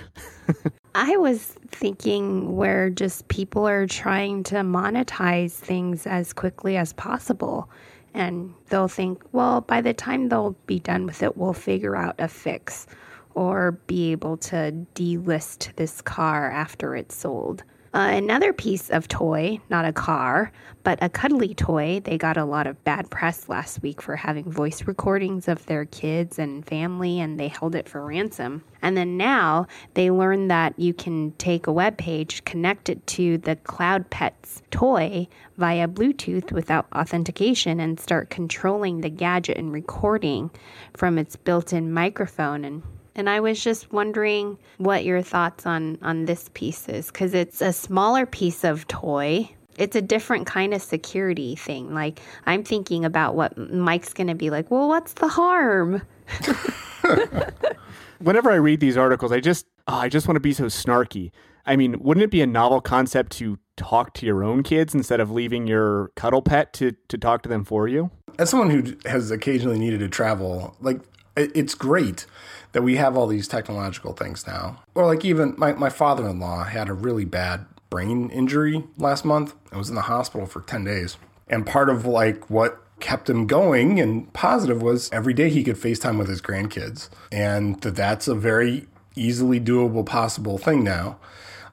I 0.94 1.16
was 1.16 1.54
thinking 1.70 2.56
where 2.56 2.90
just 2.90 3.28
people 3.28 3.66
are 3.66 3.86
trying 3.86 4.42
to 4.44 4.56
monetize 4.56 5.52
things 5.52 6.06
as 6.06 6.32
quickly 6.32 6.76
as 6.76 6.92
possible. 6.92 7.68
And 8.14 8.54
they'll 8.68 8.88
think, 8.88 9.22
well, 9.32 9.60
by 9.60 9.80
the 9.80 9.92
time 9.92 10.28
they'll 10.28 10.56
be 10.66 10.80
done 10.80 11.06
with 11.06 11.22
it, 11.22 11.36
we'll 11.36 11.52
figure 11.52 11.96
out 11.96 12.16
a 12.18 12.28
fix 12.28 12.86
or 13.34 13.72
be 13.86 14.12
able 14.12 14.36
to 14.36 14.86
delist 14.94 15.74
this 15.76 16.00
car 16.00 16.50
after 16.50 16.96
it's 16.96 17.14
sold. 17.14 17.62
Uh, 17.94 18.10
another 18.12 18.52
piece 18.52 18.90
of 18.90 19.08
toy, 19.08 19.58
not 19.70 19.86
a 19.86 19.92
car, 19.92 20.52
but 20.82 20.98
a 21.00 21.08
cuddly 21.08 21.54
toy. 21.54 22.00
They 22.04 22.18
got 22.18 22.36
a 22.36 22.44
lot 22.44 22.66
of 22.66 22.82
bad 22.84 23.10
press 23.10 23.48
last 23.48 23.82
week 23.82 24.02
for 24.02 24.14
having 24.14 24.50
voice 24.50 24.86
recordings 24.86 25.48
of 25.48 25.64
their 25.66 25.86
kids 25.86 26.38
and 26.38 26.66
family, 26.66 27.18
and 27.18 27.40
they 27.40 27.48
held 27.48 27.74
it 27.74 27.88
for 27.88 28.04
ransom. 28.04 28.62
And 28.82 28.94
then 28.96 29.16
now 29.16 29.66
they 29.94 30.10
learned 30.10 30.50
that 30.50 30.78
you 30.78 30.92
can 30.92 31.32
take 31.38 31.66
a 31.66 31.72
web 31.72 31.96
page, 31.96 32.44
connect 32.44 32.90
it 32.90 33.06
to 33.08 33.38
the 33.38 33.56
Cloud 33.56 34.10
Pets 34.10 34.62
toy 34.70 35.26
via 35.56 35.88
Bluetooth 35.88 36.52
without 36.52 36.86
authentication, 36.94 37.80
and 37.80 37.98
start 37.98 38.28
controlling 38.28 39.00
the 39.00 39.10
gadget 39.10 39.56
and 39.56 39.72
recording 39.72 40.50
from 40.94 41.16
its 41.16 41.36
built 41.36 41.72
in 41.72 41.92
microphone. 41.92 42.66
And 42.66 42.82
and 43.18 43.28
I 43.28 43.40
was 43.40 43.62
just 43.62 43.92
wondering 43.92 44.56
what 44.78 45.04
your 45.04 45.20
thoughts 45.22 45.66
on 45.66 45.98
on 46.02 46.24
this 46.24 46.48
piece 46.54 46.88
is 46.88 47.10
cuz 47.10 47.34
it's 47.34 47.60
a 47.60 47.72
smaller 47.72 48.24
piece 48.24 48.64
of 48.64 48.86
toy. 48.88 49.50
It's 49.76 49.94
a 49.94 50.02
different 50.02 50.46
kind 50.46 50.72
of 50.72 50.80
security 50.82 51.54
thing. 51.56 51.92
Like 51.94 52.20
I'm 52.46 52.62
thinking 52.62 53.04
about 53.04 53.34
what 53.34 53.56
Mike's 53.58 54.12
going 54.12 54.28
to 54.28 54.34
be 54.34 54.50
like, 54.50 54.70
"Well, 54.70 54.88
what's 54.88 55.12
the 55.12 55.28
harm?" 55.28 56.02
Whenever 58.18 58.50
I 58.50 58.56
read 58.56 58.80
these 58.80 58.96
articles, 58.96 59.30
I 59.30 59.40
just 59.40 59.66
oh, 59.86 59.94
I 59.94 60.08
just 60.08 60.26
want 60.26 60.36
to 60.36 60.40
be 60.40 60.52
so 60.52 60.64
snarky. 60.64 61.30
I 61.66 61.76
mean, 61.76 62.00
wouldn't 62.00 62.24
it 62.24 62.30
be 62.30 62.40
a 62.40 62.46
novel 62.46 62.80
concept 62.80 63.32
to 63.32 63.58
talk 63.76 64.14
to 64.14 64.26
your 64.26 64.42
own 64.42 64.62
kids 64.62 64.94
instead 64.94 65.20
of 65.20 65.30
leaving 65.30 65.66
your 65.66 66.10
cuddle 66.16 66.40
pet 66.42 66.72
to, 66.74 66.92
to 67.08 67.18
talk 67.18 67.42
to 67.42 67.48
them 67.48 67.62
for 67.62 67.86
you? 67.86 68.10
As 68.38 68.50
someone 68.50 68.70
who 68.70 68.96
has 69.04 69.30
occasionally 69.30 69.78
needed 69.78 70.00
to 70.00 70.08
travel, 70.08 70.76
like 70.80 71.00
it's 71.36 71.74
great 71.74 72.26
that 72.72 72.82
we 72.82 72.96
have 72.96 73.16
all 73.16 73.26
these 73.26 73.48
technological 73.48 74.12
things 74.12 74.46
now. 74.46 74.82
Or 74.94 75.06
like 75.06 75.24
even 75.24 75.54
my, 75.56 75.72
my 75.72 75.88
father-in-law 75.88 76.64
had 76.64 76.88
a 76.88 76.92
really 76.92 77.24
bad 77.24 77.66
brain 77.90 78.30
injury 78.30 78.84
last 78.98 79.24
month. 79.24 79.54
and 79.70 79.78
was 79.78 79.88
in 79.88 79.94
the 79.94 80.02
hospital 80.02 80.46
for 80.46 80.60
10 80.60 80.84
days. 80.84 81.16
And 81.48 81.66
part 81.66 81.88
of 81.88 82.04
like 82.04 82.50
what 82.50 82.82
kept 83.00 83.30
him 83.30 83.46
going 83.46 84.00
and 84.00 84.32
positive 84.32 84.82
was 84.82 85.10
every 85.12 85.32
day 85.32 85.48
he 85.48 85.62
could 85.62 85.76
FaceTime 85.76 86.18
with 86.18 86.28
his 86.28 86.42
grandkids. 86.42 87.08
And 87.32 87.80
that 87.82 87.96
that's 87.96 88.28
a 88.28 88.34
very 88.34 88.86
easily 89.14 89.60
doable 89.60 90.04
possible 90.04 90.58
thing 90.58 90.84
now. 90.84 91.18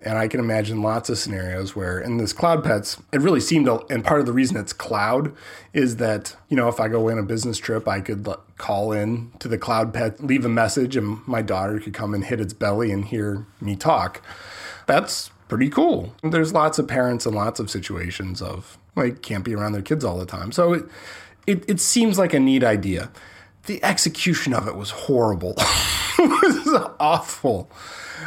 And 0.06 0.20
I 0.20 0.28
can 0.28 0.40
imagine 0.40 0.84
lots 0.84 1.10
of 1.10 1.18
scenarios 1.18 1.76
where 1.76 2.00
in 2.00 2.18
this 2.18 2.32
cloud 2.32 2.64
pets, 2.64 3.02
it 3.12 3.22
really 3.22 3.40
seemed, 3.40 3.66
to, 3.66 3.84
and 3.90 4.06
part 4.06 4.20
of 4.20 4.28
the 4.28 4.34
reason 4.34 4.56
it's 4.56 4.72
cloud 4.72 5.34
is 5.74 5.98
that, 5.98 6.36
you 6.48 6.56
know, 6.56 6.68
if 6.68 6.80
I 6.80 6.88
go 6.88 7.10
in 7.10 7.18
a 7.18 7.24
business 7.24 7.58
trip, 7.58 7.88
I 7.88 8.02
could 8.02 8.28
call 8.58 8.92
in 8.92 9.32
to 9.40 9.48
the 9.48 9.58
cloud 9.58 9.94
pet, 9.94 10.24
leave 10.24 10.46
a 10.46 10.50
message, 10.50 10.96
and 10.96 11.28
my 11.28 11.42
daughter 11.42 11.80
could 11.80 11.96
come 11.96 12.14
and 12.14 12.24
hit 12.24 12.40
its 12.40 12.54
belly 12.54 12.92
and 12.92 13.04
hear 13.04 13.48
me 13.60 13.76
talk. 13.76 14.22
That's 14.86 15.32
pretty 15.48 15.70
cool. 15.70 16.14
There's 16.22 16.54
lots 16.54 16.78
of 16.78 16.88
parents 16.88 17.26
and 17.26 17.36
lots 17.36 17.60
of 17.60 17.72
situations 17.72 18.42
of 18.42 18.78
like 18.96 19.22
can't 19.22 19.44
be 19.44 19.56
around 19.56 19.74
their 19.74 19.82
kids 19.82 20.06
all 20.06 20.18
the 20.18 20.26
time. 20.26 20.52
So 20.52 20.74
it 20.74 20.86
it, 21.48 21.64
it 21.68 21.80
seems 21.80 22.18
like 22.18 22.34
a 22.34 22.40
neat 22.40 22.64
idea. 22.64 23.12
The 23.66 23.84
execution 23.84 24.54
of 24.54 24.68
it 24.68 24.76
was 24.76 24.92
horrible. 24.92 25.56
it 26.44 26.66
was 26.66 26.92
awful. 27.00 27.70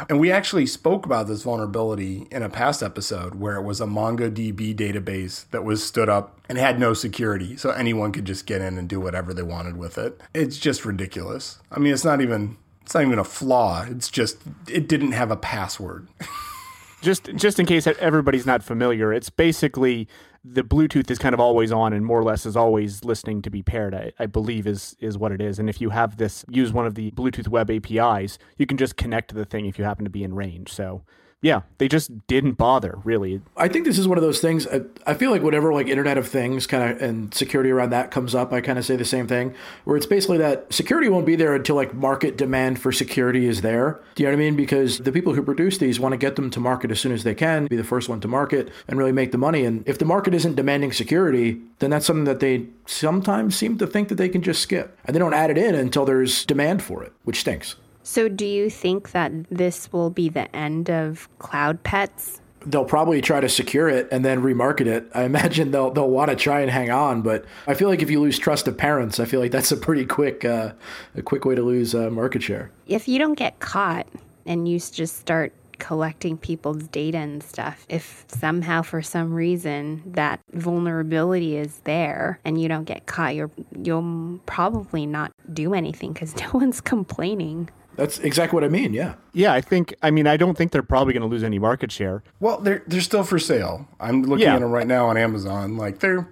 And 0.07 0.19
we 0.19 0.31
actually 0.31 0.65
spoke 0.65 1.05
about 1.05 1.27
this 1.27 1.43
vulnerability 1.43 2.27
in 2.31 2.43
a 2.43 2.49
past 2.49 2.81
episode 2.81 3.35
where 3.35 3.55
it 3.55 3.63
was 3.63 3.81
a 3.81 3.85
MongoDB 3.85 4.75
database 4.75 5.49
that 5.51 5.63
was 5.63 5.83
stood 5.83 6.09
up 6.09 6.39
and 6.47 6.57
had 6.57 6.79
no 6.79 6.93
security. 6.93 7.57
So 7.57 7.71
anyone 7.71 8.11
could 8.11 8.25
just 8.25 8.45
get 8.45 8.61
in 8.61 8.77
and 8.77 8.87
do 8.87 8.99
whatever 8.99 9.33
they 9.33 9.43
wanted 9.43 9.77
with 9.77 9.97
it. 9.97 10.21
It's 10.33 10.57
just 10.57 10.85
ridiculous. 10.85 11.59
I 11.71 11.79
mean, 11.79 11.93
it's 11.93 12.05
not 12.05 12.21
even 12.21 12.57
it's 12.81 12.93
not 12.93 13.03
even 13.03 13.19
a 13.19 13.23
flaw. 13.23 13.85
It's 13.87 14.09
just 14.09 14.37
it 14.67 14.87
didn't 14.87 15.11
have 15.11 15.31
a 15.31 15.37
password. 15.37 16.07
just 17.01 17.33
just 17.35 17.59
in 17.59 17.65
case 17.65 17.87
everybody's 17.87 18.45
not 18.45 18.63
familiar, 18.63 19.13
it's 19.13 19.29
basically 19.29 20.07
the 20.43 20.63
Bluetooth 20.63 21.11
is 21.11 21.19
kind 21.19 21.33
of 21.33 21.39
always 21.39 21.71
on 21.71 21.91
and 21.93 22.05
more 22.05 22.19
or 22.19 22.23
less 22.23 22.45
is 22.45 22.55
always 22.55 23.03
listening 23.03 23.41
to 23.41 23.49
be 23.49 23.61
paired. 23.61 23.93
I, 23.93 24.11
I, 24.19 24.25
believe 24.25 24.65
is 24.65 24.95
is 24.99 25.17
what 25.17 25.31
it 25.31 25.41
is. 25.41 25.59
And 25.59 25.69
if 25.69 25.81
you 25.81 25.89
have 25.89 26.17
this, 26.17 26.45
use 26.49 26.71
one 26.71 26.85
of 26.85 26.95
the 26.95 27.11
Bluetooth 27.11 27.47
web 27.47 27.69
APIs, 27.69 28.37
you 28.57 28.65
can 28.65 28.77
just 28.77 28.95
connect 28.95 29.29
to 29.29 29.35
the 29.35 29.45
thing 29.45 29.65
if 29.65 29.77
you 29.77 29.85
happen 29.85 30.05
to 30.05 30.09
be 30.09 30.23
in 30.23 30.33
range. 30.33 30.71
So 30.71 31.03
yeah, 31.41 31.61
they 31.77 31.87
just 31.87 32.27
didn't 32.27 32.53
bother 32.53 32.99
really. 33.05 33.41
I 33.55 33.69
think 33.69 33.85
this 33.85 33.97
is 33.97 34.07
one 34.07 34.17
of 34.17 34.23
those 34.23 34.41
things. 34.41 34.67
I, 34.67 34.81
I 35.07 35.13
feel 35.13 35.31
like 35.31 35.41
whatever 35.41 35.73
like 35.73 35.87
Internet 35.87 36.17
of 36.17 36.27
Things 36.27 36.67
kind 36.67 36.91
of 36.91 37.01
and 37.01 37.33
security 37.33 37.71
around 37.71 37.91
that 37.91 38.11
comes 38.11 38.35
up, 38.35 38.51
I 38.51 38.59
kind 38.59 38.77
of 38.77 38.85
say 38.85 38.97
the 38.97 39.05
same 39.05 39.25
thing. 39.25 39.55
Where 39.85 39.95
it's 39.95 40.05
basically 40.05 40.37
that 40.39 40.71
security 40.73 41.07
won't 41.07 41.25
be 41.25 41.37
there 41.37 41.55
until 41.55 41.77
like 41.77 41.93
market 41.93 42.35
demand 42.35 42.81
for 42.81 42.91
security 42.91 43.47
is 43.47 43.61
there. 43.61 44.01
Do 44.15 44.23
you 44.23 44.27
know 44.27 44.35
what 44.35 44.41
I 44.41 44.45
mean? 44.45 44.57
Because 44.57 44.97
the 44.97 45.13
people 45.13 45.33
who 45.33 45.41
produce 45.41 45.77
these 45.77 45.97
want 45.97 46.11
to 46.11 46.17
get 46.17 46.35
them 46.35 46.49
to 46.49 46.59
market 46.59 46.91
as 46.91 46.99
soon 46.99 47.13
as 47.13 47.23
they 47.23 47.35
can, 47.35 47.67
be 47.67 47.77
the 47.77 47.85
first 47.85 48.09
one 48.09 48.19
to 48.19 48.27
market, 48.27 48.69
and 48.87 48.97
really 48.99 49.13
make 49.13 49.31
the 49.31 49.37
money. 49.37 49.63
And 49.63 49.87
if 49.87 49.97
the 49.97 50.05
market 50.05 50.33
isn't 50.33 50.55
demanding 50.55 50.91
security, 50.91 51.61
then 51.79 51.89
that's 51.89 52.05
something 52.05 52.25
that 52.25 52.41
they 52.41 52.67
sometimes 52.85 53.55
seem 53.55 53.77
to 53.77 53.87
think 53.87 54.09
that 54.09 54.15
they 54.15 54.29
can 54.29 54.41
just 54.41 54.61
skip, 54.61 54.97
and 55.05 55.15
they 55.15 55.19
don't 55.19 55.33
add 55.33 55.49
it 55.49 55.57
in 55.57 55.73
until 55.73 56.03
there's 56.03 56.45
demand 56.45 56.83
for 56.83 57.01
it, 57.01 57.13
which 57.23 57.39
stinks. 57.39 57.77
So, 58.09 58.27
do 58.27 58.43
you 58.43 58.71
think 58.71 59.11
that 59.11 59.31
this 59.51 59.93
will 59.93 60.09
be 60.09 60.29
the 60.29 60.53
end 60.55 60.89
of 60.89 61.29
cloud 61.37 61.83
pets? 61.83 62.41
They'll 62.65 62.83
probably 62.83 63.21
try 63.21 63.39
to 63.39 63.47
secure 63.47 63.87
it 63.87 64.07
and 64.11 64.25
then 64.25 64.41
remarket 64.41 64.87
it. 64.87 65.11
I 65.13 65.23
imagine 65.25 65.69
they'll 65.69 65.91
they'll 65.91 66.09
want 66.09 66.31
to 66.31 66.35
try 66.35 66.61
and 66.61 66.71
hang 66.71 66.89
on, 66.89 67.21
but 67.21 67.45
I 67.67 67.75
feel 67.75 67.87
like 67.87 68.01
if 68.01 68.09
you 68.09 68.19
lose 68.19 68.39
trust 68.39 68.67
of 68.67 68.75
parents, 68.75 69.19
I 69.19 69.25
feel 69.25 69.39
like 69.39 69.51
that's 69.51 69.71
a 69.71 69.77
pretty 69.77 70.07
quick 70.07 70.43
uh, 70.43 70.73
a 71.15 71.21
quick 71.21 71.45
way 71.45 71.53
to 71.53 71.61
lose 71.61 71.93
uh, 71.93 72.09
market 72.09 72.41
share. 72.41 72.71
If 72.87 73.07
you 73.07 73.19
don't 73.19 73.35
get 73.35 73.59
caught 73.59 74.07
and 74.43 74.67
you 74.67 74.79
just 74.79 75.17
start 75.17 75.53
collecting 75.77 76.35
people's 76.35 76.87
data 76.87 77.19
and 77.19 77.43
stuff. 77.43 77.85
If 77.89 78.25
somehow, 78.27 78.81
for 78.81 79.01
some 79.01 79.33
reason, 79.33 80.01
that 80.05 80.41
vulnerability 80.51 81.57
is 81.57 81.79
there 81.85 82.39
and 82.43 82.59
you 82.59 82.67
don't 82.67 82.83
get 82.83 83.05
caught, 83.05 83.35
you're, 83.35 83.51
you'll 83.81 84.41
probably 84.45 85.05
not 85.05 85.31
do 85.53 85.73
anything 85.73 86.11
because 86.11 86.35
no 86.41 86.49
one's 86.53 86.81
complaining. 86.81 87.69
That's 87.99 88.19
exactly 88.19 88.55
what 88.55 88.63
I 88.63 88.69
mean. 88.69 88.93
Yeah. 88.93 89.15
Yeah, 89.33 89.53
I 89.53 89.61
think. 89.61 89.93
I 90.01 90.11
mean, 90.11 90.25
I 90.25 90.37
don't 90.37 90.57
think 90.57 90.71
they're 90.71 90.81
probably 90.81 91.13
going 91.13 91.21
to 91.21 91.27
lose 91.27 91.43
any 91.43 91.59
market 91.59 91.91
share. 91.91 92.23
Well, 92.39 92.59
they're 92.59 92.83
they're 92.87 93.01
still 93.01 93.23
for 93.23 93.39
sale. 93.39 93.87
I'm 93.99 94.23
looking 94.23 94.45
yeah. 94.45 94.55
at 94.55 94.61
them 94.61 94.71
right 94.71 94.87
now 94.87 95.07
on 95.07 95.17
Amazon. 95.17 95.77
Like 95.77 95.99
they're 95.99 96.27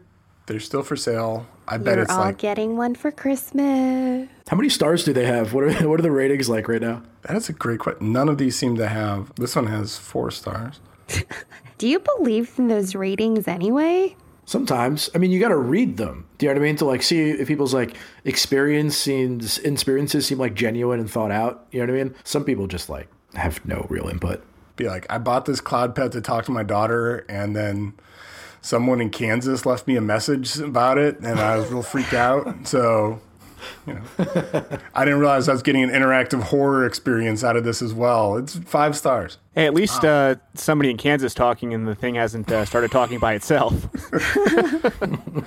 they're 0.46 0.60
still 0.60 0.84
for 0.84 0.96
sale. 0.96 1.46
I 1.68 1.78
bet 1.78 1.96
You're 1.96 2.04
it's 2.04 2.14
all 2.14 2.20
like 2.20 2.38
getting 2.38 2.78
one 2.78 2.96
for 2.96 3.12
Christmas. 3.12 4.30
How 4.48 4.56
many 4.56 4.70
stars 4.70 5.04
do 5.04 5.12
they 5.12 5.26
have? 5.26 5.54
What 5.54 5.66
are 5.66 5.74
what 5.90 6.00
are 6.00 6.04
the 6.04 6.12
ratings 6.12 6.50
like 6.50 6.68
right 6.68 6.82
now? 6.82 7.04
That's 7.24 7.50
a 7.50 7.54
great 7.54 7.80
question. 7.80 8.14
None 8.14 8.30
of 8.30 8.38
these 8.38 8.58
seem 8.58 8.78
to 8.78 8.88
have. 8.88 9.34
This 9.36 9.56
one 9.56 9.68
has 9.68 9.98
four 9.98 10.32
stars. 10.32 10.80
do 11.78 11.88
you 11.88 12.00
believe 12.00 12.54
in 12.58 12.70
those 12.70 12.96
ratings 12.96 13.48
anyway? 13.48 14.16
Sometimes, 14.48 15.10
I 15.14 15.18
mean, 15.18 15.32
you 15.32 15.42
got 15.42 15.50
to 15.50 15.58
read 15.58 15.98
them. 15.98 16.26
Do 16.38 16.46
you 16.46 16.50
know 16.50 16.56
what 16.56 16.64
I 16.64 16.68
mean? 16.68 16.78
To 16.78 16.86
like 16.86 17.04
see 17.04 17.32
if 17.32 17.50
people's 17.50 17.74
like 17.74 17.98
experiences 18.24 19.58
experiences 19.58 20.26
seem 20.26 20.38
like 20.38 20.54
genuine 20.54 21.02
and 21.02 21.12
thought 21.12 21.32
out. 21.32 21.68
You 21.72 21.86
know 21.86 21.92
what 21.92 22.00
I 22.00 22.04
mean? 22.06 22.16
Some 22.24 22.46
people 22.46 22.66
just 22.66 22.90
like 22.90 23.10
have 23.34 23.64
no 23.66 23.86
real 23.90 24.08
input. 24.08 24.42
Be 24.78 24.88
like, 24.88 25.06
I 25.10 25.18
bought 25.18 25.48
this 25.48 25.60
cloud 25.60 25.96
pet 25.96 26.14
to 26.14 26.22
talk 26.22 26.46
to 26.46 26.52
my 26.52 26.64
daughter, 26.64 27.26
and 27.28 27.58
then 27.58 27.94
someone 28.62 29.02
in 29.02 29.10
Kansas 29.10 29.66
left 29.66 29.86
me 29.86 29.98
a 29.98 30.02
message 30.02 30.58
about 30.60 30.98
it, 30.98 31.20
and 31.20 31.42
I 31.42 31.58
was 31.58 31.70
real 31.70 31.84
freaked 31.84 32.14
out. 32.14 32.68
So 32.68 33.20
you 33.86 33.94
know, 33.94 34.02
I 34.94 35.06
didn't 35.06 35.20
realize 35.20 35.50
I 35.50 35.54
was 35.54 35.62
getting 35.62 35.84
an 35.84 35.90
interactive 35.90 36.44
horror 36.44 36.86
experience 36.86 37.44
out 37.44 37.56
of 37.56 37.64
this 37.64 37.82
as 37.82 37.94
well. 37.94 38.38
It's 38.38 38.58
five 38.60 38.96
stars. 38.96 39.38
Hey, 39.56 39.66
at 39.66 39.74
least 39.74 40.04
uh, 40.04 40.36
somebody 40.54 40.90
in 40.90 40.98
Kansas 40.98 41.34
talking, 41.34 41.74
and 41.74 41.88
the 41.88 41.96
thing 41.96 42.16
hasn't 42.16 42.52
uh, 42.52 42.66
started 42.66 42.92
talking 42.92 43.20
by 43.20 43.34
itself. 43.34 43.88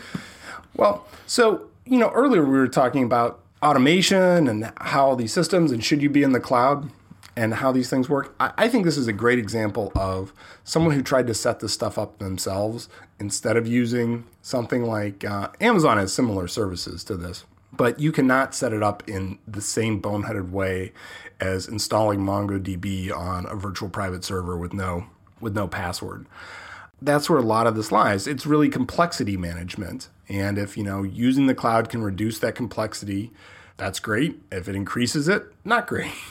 well, 0.77 1.07
so 1.27 1.67
you 1.85 1.99
know, 1.99 2.11
earlier 2.11 2.45
we 2.45 2.59
were 2.59 2.69
talking 2.69 3.03
about 3.03 3.41
automation 3.63 4.49
and 4.49 4.73
how 4.79 5.07
all 5.07 5.17
these 5.17 5.33
systems 5.33 5.73
and 5.73 5.85
should 5.85 6.01
you 6.01 6.09
be 6.09 6.23
in 6.23 6.33
the 6.33 6.41
cloud 6.41 6.91
and 7.37 7.55
how 7.55 7.73
these 7.73 7.89
things 7.89 8.09
work. 8.09 8.35
I, 8.41 8.53
I 8.57 8.69
think 8.69 8.85
this 8.85 8.97
is 8.97 9.07
a 9.07 9.13
great 9.13 9.39
example 9.39 9.93
of 9.95 10.33
someone 10.65 10.95
who 10.95 11.03
tried 11.03 11.27
to 11.27 11.35
set 11.35 11.61
this 11.61 11.73
stuff 11.73 11.99
up 11.99 12.19
themselves 12.19 12.89
instead 13.19 13.57
of 13.57 13.67
using 13.67 14.25
something 14.43 14.85
like 14.85 15.25
uh, 15.25 15.49
Amazon 15.61 15.99
has 15.99 16.13
similar 16.13 16.49
services 16.49 17.05
to 17.05 17.17
this 17.17 17.45
but 17.81 17.99
you 17.99 18.13
cannot 18.13 18.55
set 18.55 18.75
it 18.75 18.83
up 18.83 19.03
in 19.09 19.39
the 19.49 19.63
same 19.63 20.03
boneheaded 20.03 20.51
way 20.51 20.93
as 21.41 21.67
installing 21.67 22.21
MongoDB 22.21 23.11
on 23.11 23.47
a 23.47 23.55
virtual 23.55 23.89
private 23.89 24.23
server 24.23 24.55
with 24.55 24.75
no 24.75 25.07
with 25.41 25.55
no 25.55 25.67
password. 25.67 26.27
That's 27.01 27.31
where 27.31 27.39
a 27.39 27.43
lot 27.43 27.67
of 27.67 27.77
this 27.77 27.91
lies. 27.91 28.27
It's 28.27 28.45
really 28.45 28.69
complexity 28.69 29.39
management. 29.39 30.11
And 30.29 30.59
if, 30.59 30.77
you 30.77 30.85
know, 30.85 31.03
using 31.03 31.47
the 31.47 31.55
cloud 31.55 31.89
can 31.89 32.03
reduce 32.03 32.39
that 32.41 32.55
complexity, 32.55 33.33
that's 33.79 33.99
great. 33.99 34.39
If 34.53 34.69
it 34.69 34.77
increases 34.77 35.27
it, 35.27 35.45
not 35.65 35.87
great. 35.87 36.13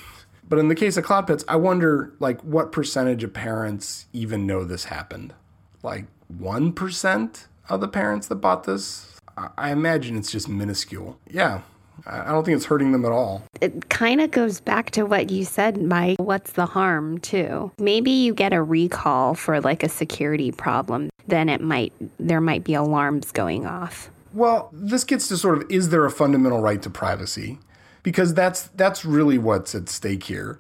But 0.48 0.58
in 0.58 0.68
the 0.68 0.74
case 0.74 0.98
of 0.98 1.04
cloud 1.04 1.28
pets, 1.28 1.46
I 1.48 1.58
wonder 1.58 2.12
like 2.20 2.42
what 2.42 2.72
percentage 2.72 3.24
of 3.24 3.34
parents 3.34 4.08
even 4.14 4.48
know 4.48 4.64
this 4.64 4.86
happened? 4.86 5.36
Like 5.84 6.06
1% 6.36 7.46
of 7.70 7.82
the 7.82 7.88
parents 7.88 8.28
that 8.28 8.36
bought 8.36 8.64
this 8.64 9.09
I 9.58 9.72
imagine 9.72 10.18
it's 10.18 10.32
just 10.32 10.50
minuscule. 10.50 11.18
Yeah. 11.30 11.62
I 12.08 12.32
don't 12.32 12.46
think 12.46 12.56
it's 12.56 12.66
hurting 12.66 12.92
them 12.92 13.06
at 13.06 13.12
all. 13.12 13.44
It 13.62 13.90
kind 13.90 14.22
of 14.22 14.32
goes 14.32 14.62
back 14.62 14.92
to 14.92 15.04
what 15.04 15.30
you 15.30 15.44
said, 15.44 15.82
Mike. 15.82 16.18
What's 16.20 16.54
the 16.54 16.66
harm, 16.66 17.20
too? 17.20 17.72
Maybe 17.78 18.12
you 18.12 18.34
get 18.34 18.54
a 18.54 18.64
recall 18.64 19.36
for 19.36 19.60
like 19.60 19.84
a 19.84 19.90
security 19.90 20.52
problem, 20.52 21.10
then 21.28 21.50
it 21.50 21.62
might, 21.62 21.92
there 22.18 22.42
might 22.42 22.64
be 22.64 22.74
alarms 22.74 23.32
going 23.32 23.66
off. 23.66 24.10
Well, 24.34 24.70
this 24.72 25.04
gets 25.04 25.28
to 25.30 25.38
sort 25.38 25.58
of 25.58 25.70
is 25.72 25.90
there 25.90 26.06
a 26.06 26.12
fundamental 26.12 26.62
right 26.62 26.82
to 26.84 26.90
privacy? 26.90 27.60
Because 28.04 28.34
that's 28.34 28.68
that's 28.68 29.04
really 29.04 29.38
what's 29.38 29.74
at 29.76 29.90
stake 29.90 30.24
here. 30.24 30.60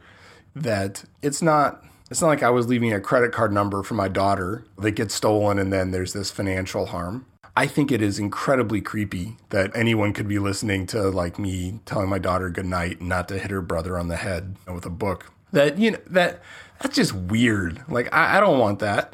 That 0.56 1.04
it's 1.22 1.42
not 1.42 1.84
it's 2.10 2.22
not 2.22 2.28
like 2.28 2.44
I 2.44 2.50
was 2.50 2.68
leaving 2.68 2.92
a 2.92 3.00
credit 3.00 3.32
card 3.32 3.54
number 3.54 3.84
for 3.84 3.94
my 3.94 4.08
daughter 4.08 4.66
that 4.80 4.92
gets 4.92 5.14
stolen 5.14 5.60
and 5.60 5.72
then 5.72 5.92
there's 5.92 6.14
this 6.14 6.32
financial 6.32 6.88
harm. 6.88 7.26
I 7.60 7.68
think 7.68 7.92
it 7.92 8.02
is 8.02 8.20
incredibly 8.20 8.80
creepy 8.80 9.36
that 9.50 9.76
anyone 9.76 10.14
could 10.14 10.30
be 10.30 10.40
listening 10.40 10.88
to 10.88 11.10
like 11.10 11.38
me 11.38 11.82
telling 11.86 12.08
my 12.08 12.18
daughter 12.18 12.50
good 12.50 12.66
night 12.66 13.02
and 13.02 13.10
not 13.10 13.28
to 13.28 13.38
hit 13.38 13.52
her 13.52 13.62
brother 13.62 14.00
on 14.00 14.08
the 14.08 14.16
head 14.16 14.56
with 14.66 14.86
a 14.86 14.90
book. 14.90 15.34
That 15.52 15.78
you 15.78 15.92
know 15.92 16.00
that 16.08 16.42
that's 16.82 16.96
just 16.96 17.14
weird. 17.14 17.84
Like 17.90 18.08
I, 18.14 18.38
I 18.38 18.40
don't 18.40 18.60
want 18.60 18.80
that. 18.80 19.14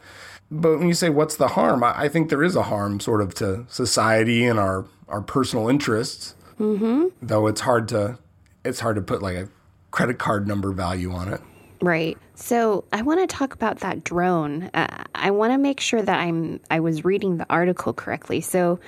But 0.51 0.77
when 0.77 0.87
you 0.87 0.93
say 0.93 1.09
what's 1.09 1.37
the 1.37 1.47
harm, 1.47 1.83
I, 1.83 2.01
I, 2.01 2.07
think 2.07 2.29
there 2.29 2.43
is 2.43 2.55
a 2.55 2.61
harm 2.61 2.99
sort 2.99 3.19
of 3.19 3.33
to 3.35 3.65
society 3.67 4.45
and 4.45 4.59
our 4.59 4.85
our 5.09 5.21
personal 5.21 5.67
interests. 5.67 6.35
Mm-hmm. 6.59 7.07
Though 7.23 7.47
it's 7.47 7.61
hard 7.61 7.87
to 7.87 8.19
it's 8.63 8.81
hard 8.81 8.95
to 8.97 9.01
put 9.01 9.23
like 9.23 9.37
a 9.37 9.49
credit 9.89 10.19
card 10.19 10.47
number 10.47 10.71
value 10.71 11.11
on 11.11 11.33
it. 11.33 11.41
Right. 11.85 12.17
So 12.33 12.83
I 12.91 13.03
want 13.03 13.19
to 13.19 13.27
talk 13.27 13.53
about 13.53 13.81
that 13.81 14.03
drone. 14.03 14.71
Uh, 14.73 15.03
I 15.13 15.29
want 15.29 15.53
to 15.53 15.59
make 15.59 15.79
sure 15.79 16.01
that 16.01 16.19
I'm 16.19 16.59
I 16.71 16.79
was 16.79 17.05
reading 17.05 17.37
the 17.37 17.45
article 17.47 17.93
correctly. 17.93 18.41
So 18.41 18.79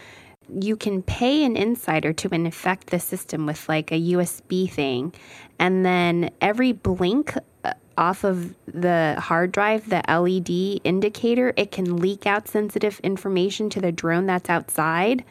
you 0.49 0.75
can 0.75 1.03
pay 1.03 1.43
an 1.43 1.55
insider 1.55 2.11
to 2.13 2.29
infect 2.29 2.87
the 2.87 2.99
system 2.99 3.45
with 3.45 3.69
like 3.69 3.91
a 3.91 4.01
USB 4.01 4.67
thing, 4.67 5.13
and 5.59 5.85
then 5.85 6.31
every 6.41 6.71
blink 6.71 7.37
uh, 7.63 7.73
off 7.99 8.23
of 8.23 8.55
the 8.65 9.15
hard 9.19 9.51
drive, 9.51 9.87
the 9.89 10.01
LED 10.07 10.81
indicator, 10.83 11.53
it 11.55 11.71
can 11.71 11.97
leak 11.97 12.25
out 12.25 12.47
sensitive 12.47 12.99
information 13.01 13.69
to 13.69 13.79
the 13.79 13.91
drone 13.91 14.25
that's 14.25 14.49
outside, 14.49 15.23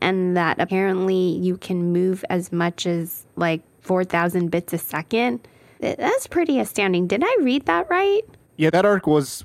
and 0.00 0.36
that 0.36 0.60
apparently 0.60 1.36
you 1.36 1.56
can 1.56 1.92
move 1.92 2.24
as 2.28 2.50
much 2.50 2.84
as 2.84 3.26
like 3.36 3.62
4,000 3.82 4.50
bits 4.50 4.72
a 4.72 4.78
second 4.78 5.46
that's 5.82 6.26
pretty 6.26 6.58
astounding. 6.60 7.06
Did 7.06 7.22
I 7.24 7.36
read 7.40 7.66
that 7.66 7.90
right? 7.90 8.22
Yeah, 8.56 8.70
that 8.70 8.84
arc 8.84 9.06
was. 9.06 9.44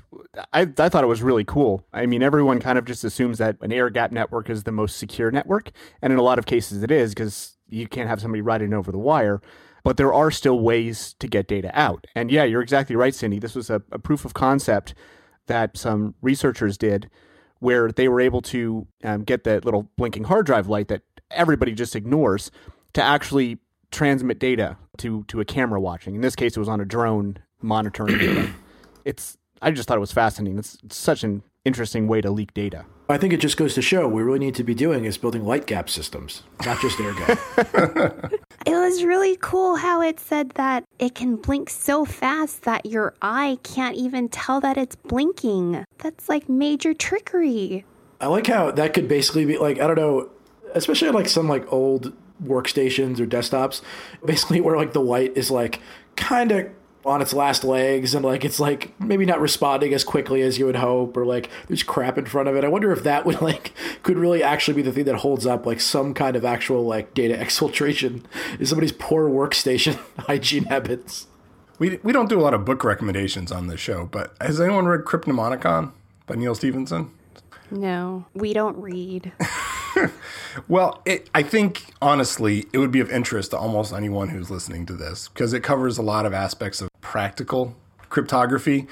I, 0.52 0.62
I 0.78 0.88
thought 0.88 1.02
it 1.02 1.08
was 1.08 1.22
really 1.22 1.44
cool. 1.44 1.84
I 1.92 2.06
mean, 2.06 2.22
everyone 2.22 2.60
kind 2.60 2.78
of 2.78 2.84
just 2.84 3.02
assumes 3.02 3.38
that 3.38 3.56
an 3.60 3.72
air 3.72 3.90
gap 3.90 4.12
network 4.12 4.48
is 4.48 4.62
the 4.62 4.72
most 4.72 4.96
secure 4.96 5.30
network. 5.30 5.70
And 6.00 6.12
in 6.12 6.18
a 6.18 6.22
lot 6.22 6.38
of 6.38 6.46
cases, 6.46 6.82
it 6.82 6.90
is 6.90 7.14
because 7.14 7.56
you 7.68 7.88
can't 7.88 8.08
have 8.08 8.20
somebody 8.20 8.42
riding 8.42 8.72
over 8.72 8.92
the 8.92 8.98
wire. 8.98 9.40
But 9.82 9.96
there 9.96 10.12
are 10.12 10.30
still 10.30 10.60
ways 10.60 11.14
to 11.18 11.26
get 11.26 11.48
data 11.48 11.70
out. 11.72 12.06
And 12.14 12.30
yeah, 12.30 12.44
you're 12.44 12.62
exactly 12.62 12.94
right, 12.94 13.14
Cindy. 13.14 13.38
This 13.38 13.54
was 13.54 13.70
a, 13.70 13.82
a 13.90 13.98
proof 13.98 14.24
of 14.24 14.34
concept 14.34 14.94
that 15.46 15.76
some 15.76 16.14
researchers 16.20 16.76
did 16.76 17.10
where 17.60 17.90
they 17.90 18.08
were 18.08 18.20
able 18.20 18.42
to 18.42 18.86
um, 19.02 19.24
get 19.24 19.44
that 19.44 19.64
little 19.64 19.90
blinking 19.96 20.24
hard 20.24 20.46
drive 20.46 20.68
light 20.68 20.88
that 20.88 21.02
everybody 21.30 21.72
just 21.72 21.96
ignores 21.96 22.50
to 22.92 23.02
actually 23.02 23.58
transmit 23.90 24.38
data 24.38 24.76
to 24.98 25.24
to 25.28 25.40
a 25.40 25.44
camera 25.44 25.80
watching. 25.80 26.14
In 26.14 26.20
this 26.20 26.36
case, 26.36 26.56
it 26.56 26.60
was 26.60 26.68
on 26.68 26.80
a 26.80 26.84
drone 26.84 27.38
monitoring 27.60 28.18
data. 28.18 28.50
It's 29.04 29.38
I 29.62 29.70
just 29.70 29.88
thought 29.88 29.96
it 29.96 30.00
was 30.00 30.12
fascinating. 30.12 30.58
It's, 30.58 30.76
it's 30.84 30.96
such 30.96 31.24
an 31.24 31.42
interesting 31.64 32.08
way 32.08 32.20
to 32.20 32.30
leak 32.30 32.52
data. 32.52 32.84
I 33.08 33.16
think 33.16 33.32
it 33.32 33.38
just 33.38 33.56
goes 33.56 33.72
to 33.74 33.80
show 33.80 34.02
what 34.02 34.12
we 34.12 34.22
really 34.22 34.38
need 34.38 34.54
to 34.56 34.64
be 34.64 34.74
doing 34.74 35.06
is 35.06 35.16
building 35.16 35.46
light 35.46 35.66
gap 35.66 35.88
systems, 35.88 36.42
not 36.66 36.78
just 36.80 37.00
air 37.00 37.14
gap. 37.14 38.32
It 38.66 38.74
was 38.74 39.02
really 39.02 39.38
cool 39.40 39.76
how 39.76 40.02
it 40.02 40.20
said 40.20 40.50
that 40.56 40.84
it 40.98 41.14
can 41.14 41.36
blink 41.36 41.70
so 41.70 42.04
fast 42.04 42.64
that 42.64 42.84
your 42.84 43.14
eye 43.22 43.56
can't 43.62 43.96
even 43.96 44.28
tell 44.28 44.60
that 44.60 44.76
it's 44.76 44.94
blinking. 44.94 45.84
That's 45.98 46.28
like 46.28 46.50
major 46.50 46.92
trickery. 46.92 47.86
I 48.20 48.26
like 48.26 48.46
how 48.46 48.70
that 48.72 48.92
could 48.92 49.08
basically 49.08 49.46
be 49.46 49.56
like 49.56 49.80
I 49.80 49.86
don't 49.86 49.96
know, 49.96 50.28
especially 50.74 51.08
like 51.10 51.30
some 51.30 51.48
like 51.48 51.72
old 51.72 52.12
workstations 52.42 53.20
or 53.20 53.26
desktops, 53.26 53.82
basically 54.24 54.60
where 54.60 54.76
like 54.76 54.92
the 54.92 55.00
light 55.00 55.36
is 55.36 55.50
like 55.50 55.80
kind 56.16 56.52
of 56.52 56.68
on 57.04 57.22
its 57.22 57.32
last 57.32 57.64
legs 57.64 58.14
and 58.14 58.24
like 58.24 58.44
it's 58.44 58.60
like 58.60 58.98
maybe 59.00 59.24
not 59.24 59.40
responding 59.40 59.94
as 59.94 60.04
quickly 60.04 60.42
as 60.42 60.58
you 60.58 60.66
would 60.66 60.76
hope 60.76 61.16
or 61.16 61.24
like 61.24 61.48
there's 61.66 61.82
crap 61.82 62.18
in 62.18 62.26
front 62.26 62.48
of 62.48 62.56
it. 62.56 62.64
I 62.64 62.68
wonder 62.68 62.92
if 62.92 63.02
that 63.04 63.24
would 63.24 63.40
like 63.40 63.72
could 64.02 64.18
really 64.18 64.42
actually 64.42 64.74
be 64.74 64.82
the 64.82 64.92
thing 64.92 65.04
that 65.04 65.16
holds 65.16 65.46
up 65.46 65.64
like 65.64 65.80
some 65.80 66.12
kind 66.12 66.36
of 66.36 66.44
actual 66.44 66.84
like 66.84 67.14
data 67.14 67.34
exfiltration 67.40 68.24
is 68.58 68.68
somebody's 68.68 68.92
poor 68.92 69.28
workstation 69.28 69.98
hygiene 70.18 70.64
habits. 70.64 71.26
We, 71.78 71.98
we 72.02 72.12
don't 72.12 72.28
do 72.28 72.38
a 72.38 72.42
lot 72.42 72.54
of 72.54 72.64
book 72.64 72.82
recommendations 72.82 73.52
on 73.52 73.68
this 73.68 73.78
show, 73.78 74.06
but 74.06 74.34
has 74.40 74.60
anyone 74.60 74.86
read 74.86 75.02
Cryptonomicon 75.02 75.92
by 76.26 76.34
Neal 76.34 76.56
Stephenson? 76.56 77.12
No, 77.70 78.26
we 78.34 78.52
don't 78.52 78.76
read. 78.78 79.32
Well, 80.66 81.02
it, 81.04 81.30
I 81.34 81.44
think 81.44 81.84
honestly, 82.02 82.66
it 82.72 82.78
would 82.78 82.90
be 82.90 82.98
of 82.98 83.10
interest 83.10 83.52
to 83.52 83.58
almost 83.58 83.92
anyone 83.92 84.30
who's 84.30 84.50
listening 84.50 84.86
to 84.86 84.94
this 84.94 85.28
because 85.28 85.52
it 85.52 85.62
covers 85.62 85.98
a 85.98 86.02
lot 86.02 86.26
of 86.26 86.32
aspects 86.32 86.80
of 86.80 86.88
practical 87.00 87.76
cryptography 88.08 88.88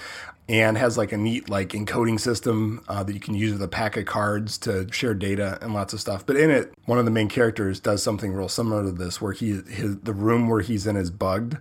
and 0.49 0.79
has 0.79 0.97
like 0.97 1.11
a 1.11 1.17
neat 1.17 1.49
like 1.49 1.71
encoding 1.71 2.21
system 2.21 2.85
uh, 2.89 3.03
that 3.03 3.13
you 3.13 3.21
can 3.21 3.35
use 3.35 3.53
with 3.53 3.63
a 3.63 3.69
pack 3.69 3.97
of 3.97 4.05
cards 4.05 4.57
to 4.59 4.87
share 4.93 5.13
data 5.13 5.59
and 5.61 5.75
lots 5.75 5.93
of 5.93 6.01
stuff. 6.01 6.25
But 6.25 6.37
in 6.37 6.51
it, 6.51 6.73
one 6.85 6.99
of 6.99 7.05
the 7.05 7.11
main 7.11 7.29
characters 7.29 7.81
does 7.81 8.03
something 8.03 8.33
real 8.33 8.49
similar 8.49 8.85
to 8.85 8.93
this, 8.93 9.21
where 9.21 9.33
he 9.33 9.61
his 9.69 9.99
the 9.99 10.13
room 10.13 10.49
where 10.49 10.61
he's 10.61 10.87
in 10.87 10.97
is 10.97 11.11
bugged, 11.11 11.57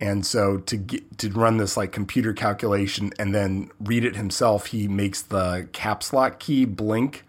and 0.00 0.24
so 0.24 0.58
to 0.58 0.76
get 0.76 1.18
to 1.18 1.30
run 1.30 1.58
this 1.58 1.76
like 1.76 1.92
computer 1.92 2.32
calculation 2.32 3.10
and 3.18 3.34
then 3.34 3.70
read 3.78 4.04
it 4.04 4.16
himself, 4.16 4.66
he 4.66 4.88
makes 4.88 5.20
the 5.20 5.68
caps 5.72 6.12
lock 6.12 6.38
key 6.40 6.64
blink 6.64 7.24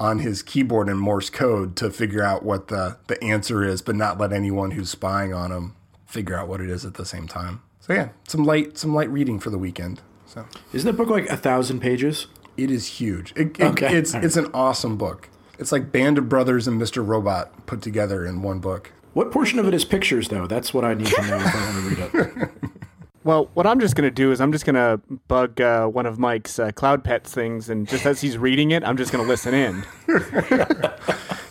on 0.00 0.18
his 0.20 0.42
keyboard 0.42 0.88
in 0.88 0.96
Morse 0.98 1.30
code 1.30 1.76
to 1.76 1.90
figure 1.90 2.22
out 2.22 2.42
what 2.44 2.68
the, 2.68 2.96
the 3.06 3.22
answer 3.22 3.62
is, 3.64 3.82
but 3.82 3.94
not 3.94 4.18
let 4.18 4.32
anyone 4.32 4.72
who's 4.72 4.90
spying 4.90 5.32
on 5.32 5.52
him 5.52 5.74
figure 6.06 6.36
out 6.36 6.48
what 6.48 6.60
it 6.60 6.68
is 6.70 6.84
at 6.84 6.94
the 6.94 7.04
same 7.06 7.26
time. 7.28 7.62
So 7.80 7.92
yeah, 7.94 8.08
some 8.28 8.44
light 8.44 8.78
some 8.78 8.94
light 8.94 9.10
reading 9.10 9.38
for 9.40 9.50
the 9.50 9.58
weekend. 9.58 10.00
So 10.26 10.46
Isn't 10.72 10.86
that 10.90 10.96
book 10.96 11.08
like 11.10 11.28
a 11.28 11.36
thousand 11.36 11.80
pages? 11.80 12.26
it 12.56 12.70
is 12.70 12.86
huge. 12.86 13.32
It, 13.36 13.58
it- 13.58 13.62
Okay. 13.62 13.96
it's 13.96 14.12
right. 14.14 14.24
it's 14.24 14.36
an 14.36 14.48
awesome 14.54 14.96
book. 14.96 15.28
It's 15.58 15.72
like 15.72 15.90
Band 15.92 16.18
of 16.18 16.28
Brothers 16.28 16.66
and 16.68 16.80
Mr. 16.80 17.06
Robot 17.06 17.66
put 17.66 17.82
together 17.82 18.26
in 18.26 18.42
one 18.42 18.58
book. 18.58 18.92
What 19.14 19.30
portion 19.30 19.58
of 19.58 19.66
it 19.68 19.74
is 19.74 19.84
pictures 19.84 20.28
though? 20.28 20.46
That's 20.46 20.72
what 20.74 20.84
I 20.84 20.94
need 20.94 21.06
to 21.08 21.22
know 21.22 21.36
if 21.36 21.54
I 21.54 21.72
want 21.72 21.96
to 21.96 22.20
read 22.20 22.42
it. 22.42 22.50
Well, 23.24 23.48
what 23.54 23.66
I'm 23.66 23.78
just 23.78 23.94
going 23.94 24.08
to 24.08 24.10
do 24.10 24.32
is 24.32 24.40
I'm 24.40 24.52
just 24.52 24.64
going 24.64 24.74
to 24.74 25.00
bug 25.28 25.60
uh, 25.60 25.86
one 25.86 26.06
of 26.06 26.18
Mike's 26.18 26.58
uh, 26.58 26.72
Cloud 26.72 27.04
Pets 27.04 27.32
things, 27.32 27.68
and 27.68 27.86
just 27.88 28.04
as 28.04 28.20
he's 28.20 28.36
reading 28.36 28.72
it, 28.72 28.82
I'm 28.82 28.96
just 28.96 29.12
going 29.12 29.24
to 29.24 29.28
listen 29.28 29.54
in. 29.54 29.84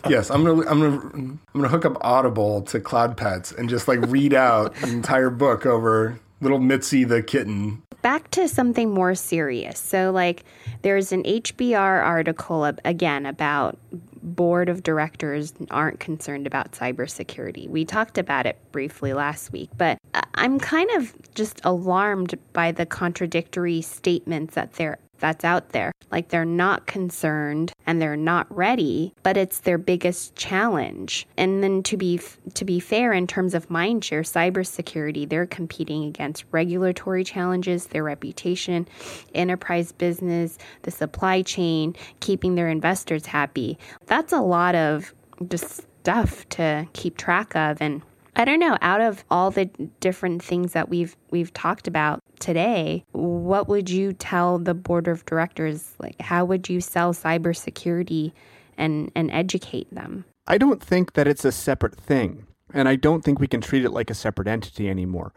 Yes, 0.09 0.29
I'm 0.31 0.43
gonna 0.43 0.67
I'm 0.67 0.79
gonna 0.79 1.09
I'm 1.13 1.39
gonna 1.53 1.67
hook 1.67 1.85
up 1.85 1.97
Audible 2.01 2.63
to 2.63 2.79
Cloud 2.79 3.15
Pets 3.15 3.51
and 3.51 3.69
just 3.69 3.87
like 3.87 3.99
read 4.07 4.33
out 4.33 4.73
the 4.75 4.87
entire 4.87 5.29
book 5.29 5.65
over 5.65 6.19
little 6.41 6.59
Mitzi 6.59 7.03
the 7.03 7.21
kitten. 7.21 7.83
Back 8.01 8.31
to 8.31 8.47
something 8.47 8.89
more 8.89 9.13
serious. 9.13 9.79
So, 9.79 10.11
like, 10.11 10.43
there's 10.81 11.11
an 11.11 11.23
HBR 11.23 12.03
article 12.03 12.65
again 12.83 13.27
about 13.27 13.77
board 14.23 14.69
of 14.69 14.83
directors 14.83 15.53
aren't 15.69 15.99
concerned 15.99 16.47
about 16.47 16.71
cybersecurity. 16.71 17.67
We 17.67 17.85
talked 17.85 18.17
about 18.17 18.45
it 18.45 18.57
briefly 18.71 19.13
last 19.13 19.51
week, 19.51 19.69
but 19.77 19.97
I'm 20.35 20.59
kind 20.59 20.89
of 20.91 21.13
just 21.33 21.61
alarmed 21.63 22.37
by 22.53 22.71
the 22.71 22.85
contradictory 22.85 23.81
statements 23.81 24.55
that 24.55 24.73
they're 24.73 24.99
that's 25.21 25.45
out 25.45 25.69
there. 25.69 25.93
Like 26.11 26.27
they're 26.27 26.43
not 26.43 26.87
concerned 26.87 27.71
and 27.85 28.01
they're 28.01 28.17
not 28.17 28.53
ready, 28.53 29.13
but 29.23 29.37
it's 29.37 29.59
their 29.59 29.77
biggest 29.77 30.35
challenge. 30.35 31.25
And 31.37 31.63
then 31.63 31.83
to 31.83 31.95
be 31.95 32.19
to 32.53 32.65
be 32.65 32.81
fair 32.81 33.13
in 33.13 33.27
terms 33.27 33.53
of 33.53 33.69
mindshare, 33.69 34.21
cybersecurity, 34.21 35.29
they're 35.29 35.45
competing 35.45 36.03
against 36.03 36.43
regulatory 36.51 37.23
challenges, 37.23 37.87
their 37.87 38.03
reputation, 38.03 38.87
enterprise 39.33 39.93
business, 39.93 40.57
the 40.81 40.91
supply 40.91 41.41
chain, 41.41 41.95
keeping 42.19 42.55
their 42.55 42.67
investors 42.67 43.25
happy. 43.25 43.77
That's 44.07 44.33
a 44.33 44.41
lot 44.41 44.75
of 44.75 45.13
just 45.47 45.85
stuff 46.01 46.49
to 46.49 46.87
keep 46.93 47.15
track 47.15 47.55
of 47.55 47.77
and 47.79 48.01
I 48.35 48.45
don't 48.45 48.59
know. 48.59 48.77
Out 48.81 49.01
of 49.01 49.25
all 49.29 49.51
the 49.51 49.65
different 49.99 50.41
things 50.41 50.73
that 50.73 50.89
we've 50.89 51.15
we've 51.31 51.53
talked 51.53 51.87
about 51.87 52.23
today, 52.39 53.03
what 53.11 53.67
would 53.67 53.89
you 53.89 54.13
tell 54.13 54.57
the 54.57 54.73
board 54.73 55.07
of 55.07 55.25
directors? 55.25 55.93
Like, 55.99 56.19
how 56.21 56.45
would 56.45 56.69
you 56.69 56.81
sell 56.81 57.13
cybersecurity 57.13 58.31
and 58.77 59.11
and 59.15 59.29
educate 59.31 59.93
them? 59.93 60.25
I 60.47 60.57
don't 60.57 60.81
think 60.81 61.13
that 61.13 61.27
it's 61.27 61.45
a 61.45 61.51
separate 61.51 61.95
thing, 61.95 62.47
and 62.73 62.87
I 62.87 62.95
don't 62.95 63.23
think 63.23 63.39
we 63.39 63.47
can 63.47 63.61
treat 63.61 63.85
it 63.85 63.91
like 63.91 64.09
a 64.09 64.15
separate 64.15 64.47
entity 64.47 64.89
anymore. 64.89 65.33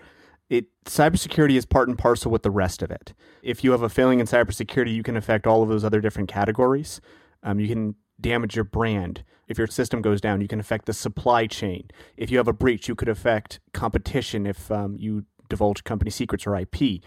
It 0.48 0.66
cybersecurity 0.84 1.56
is 1.56 1.66
part 1.66 1.88
and 1.88 1.98
parcel 1.98 2.30
with 2.30 2.42
the 2.42 2.50
rest 2.50 2.82
of 2.82 2.90
it. 2.90 3.12
If 3.42 3.64
you 3.64 3.72
have 3.72 3.82
a 3.82 3.88
failing 3.88 4.20
in 4.20 4.26
cybersecurity, 4.26 4.94
you 4.94 5.02
can 5.02 5.16
affect 5.16 5.46
all 5.46 5.62
of 5.62 5.68
those 5.68 5.84
other 5.84 6.00
different 6.00 6.28
categories. 6.28 7.00
Um, 7.42 7.58
you 7.60 7.68
can 7.68 7.96
damage 8.20 8.56
your 8.56 8.64
brand. 8.64 9.24
If 9.48 9.58
your 9.58 9.66
system 9.66 10.00
goes 10.00 10.20
down, 10.20 10.40
you 10.40 10.48
can 10.48 10.60
affect 10.60 10.86
the 10.86 10.92
supply 10.92 11.46
chain. 11.46 11.90
If 12.16 12.30
you 12.30 12.38
have 12.38 12.48
a 12.48 12.52
breach, 12.52 12.88
you 12.88 12.94
could 12.94 13.08
affect 13.08 13.60
competition 13.72 14.46
if 14.46 14.70
um, 14.70 14.96
you 14.98 15.24
divulge 15.48 15.84
company 15.84 16.10
secrets 16.10 16.46
or 16.46 16.56
IP. 16.56 17.02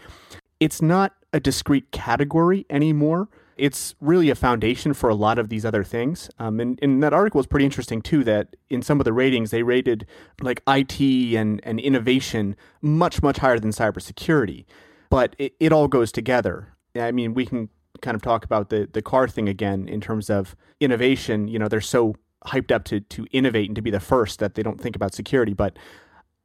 It's 0.60 0.80
not 0.80 1.14
a 1.32 1.40
discrete 1.40 1.90
category 1.90 2.66
anymore. 2.70 3.28
It's 3.56 3.96
really 4.00 4.30
a 4.30 4.36
foundation 4.36 4.94
for 4.94 5.10
a 5.10 5.16
lot 5.16 5.38
of 5.38 5.48
these 5.48 5.64
other 5.64 5.82
things. 5.82 6.30
Um, 6.38 6.60
and, 6.60 6.78
and 6.80 7.02
that 7.02 7.12
article 7.12 7.38
was 7.38 7.46
pretty 7.48 7.64
interesting 7.64 8.00
too. 8.00 8.22
That 8.22 8.56
in 8.70 8.82
some 8.82 9.00
of 9.00 9.04
the 9.04 9.12
ratings, 9.12 9.50
they 9.50 9.64
rated 9.64 10.06
like 10.40 10.62
IT 10.68 11.00
and, 11.00 11.60
and 11.64 11.80
innovation 11.80 12.54
much, 12.80 13.20
much 13.20 13.38
higher 13.38 13.58
than 13.58 13.70
cybersecurity. 13.70 14.64
But 15.10 15.34
it, 15.38 15.54
it 15.58 15.72
all 15.72 15.88
goes 15.88 16.12
together. 16.12 16.68
I 16.94 17.10
mean, 17.10 17.34
we 17.34 17.46
can 17.46 17.68
kind 18.00 18.14
of 18.14 18.22
talk 18.22 18.44
about 18.44 18.70
the 18.70 18.88
the 18.92 19.02
car 19.02 19.28
thing 19.28 19.48
again 19.48 19.88
in 19.88 20.00
terms 20.00 20.30
of 20.30 20.56
innovation. 20.80 21.48
You 21.48 21.58
know, 21.58 21.68
they're 21.68 21.80
so 21.80 22.14
hyped 22.46 22.70
up 22.70 22.84
to 22.84 23.00
to 23.00 23.26
innovate 23.30 23.68
and 23.68 23.76
to 23.76 23.82
be 23.82 23.90
the 23.90 24.00
first 24.00 24.38
that 24.38 24.54
they 24.54 24.62
don't 24.62 24.80
think 24.80 24.96
about 24.96 25.14
security. 25.14 25.54
But 25.54 25.78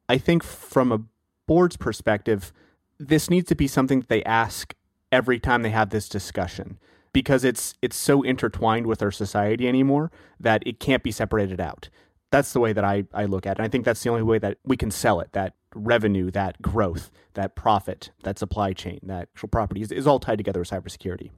I 0.10 0.18
think 0.18 0.44
from 0.44 0.92
a 0.92 1.02
board's 1.48 1.78
perspective, 1.78 2.52
this 3.00 3.30
needs 3.30 3.48
to 3.50 3.56
be 3.56 3.68
something 3.68 4.02
that 4.02 4.10
they 4.10 4.24
ask 4.24 4.74
every 5.12 5.39
time 5.39 5.62
they 5.62 5.70
have 5.70 5.89
this 5.89 6.10
discussion 6.10 6.80
because 7.13 7.44
it's 7.44 7.76
it's 7.82 7.96
so 7.96 8.24
intertwined 8.24 8.88
with 8.88 9.02
our 9.02 9.12
society 9.12 9.68
anymore 9.68 10.12
that 10.39 10.63
it 10.66 10.80
can't 10.80 11.04
be 11.04 11.12
separated 11.12 11.62
out. 11.62 11.89
That's 12.34 12.52
the 12.52 12.60
way 12.60 12.74
that 12.74 12.84
I, 12.84 13.04
I 13.13 13.26
look 13.26 13.46
at 13.46 13.52
it. 13.52 13.58
And 13.60 13.65
I 13.65 13.69
think 13.69 13.86
that's 13.86 14.02
the 14.02 14.10
only 14.10 14.24
way 14.24 14.39
that 14.39 14.58
we 14.65 14.76
can 14.76 14.89
sell 14.89 15.19
it. 15.19 15.32
That 15.34 15.54
revenue, 15.76 16.32
that 16.32 16.60
growth, 16.63 17.12
that 17.36 17.56
profit, 17.56 18.10
that 18.24 18.39
supply 18.39 18.74
chain, 18.74 19.02
that 19.04 19.30
actual 19.34 19.50
property 19.50 19.84
is, 19.84 19.91
is 19.91 20.08
all 20.08 20.17
tied 20.17 20.39
together 20.39 20.60
with 20.60 20.72
cybersecurity. 20.72 21.30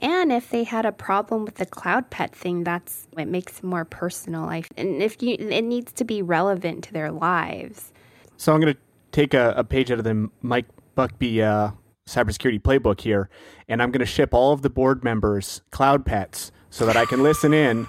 And 0.00 0.30
if 0.30 0.50
they 0.50 0.64
had 0.64 0.84
a 0.84 0.92
problem 0.92 1.46
with 1.46 1.54
the 1.54 1.64
cloud 1.64 2.10
pet 2.10 2.34
thing, 2.34 2.62
that's 2.62 3.08
it 3.16 3.24
makes 3.24 3.60
it 3.60 3.64
more 3.64 3.86
personal. 3.86 4.44
I, 4.44 4.64
and 4.76 5.02
if 5.02 5.22
you, 5.22 5.34
it 5.38 5.62
needs 5.62 5.92
to 5.94 6.04
be 6.04 6.20
relevant 6.20 6.84
to 6.84 6.92
their 6.92 7.10
lives. 7.10 7.90
So 8.36 8.52
I'm 8.52 8.60
going 8.60 8.74
to 8.74 8.80
take 9.12 9.32
a, 9.32 9.54
a 9.56 9.64
page 9.64 9.90
out 9.90 9.96
of 9.96 10.04
the 10.04 10.28
Mike 10.42 10.66
Buckbee 10.94 11.40
uh, 11.40 11.70
cybersecurity 12.06 12.60
playbook 12.60 13.00
here, 13.00 13.30
and 13.66 13.82
I'm 13.82 13.90
going 13.90 14.00
to 14.00 14.06
ship 14.06 14.34
all 14.34 14.52
of 14.52 14.60
the 14.60 14.68
board 14.68 15.02
members 15.02 15.62
cloud 15.70 16.04
pets 16.04 16.52
so 16.74 16.86
that 16.86 16.96
I 16.96 17.04
can 17.04 17.22
listen 17.22 17.54
in 17.54 17.86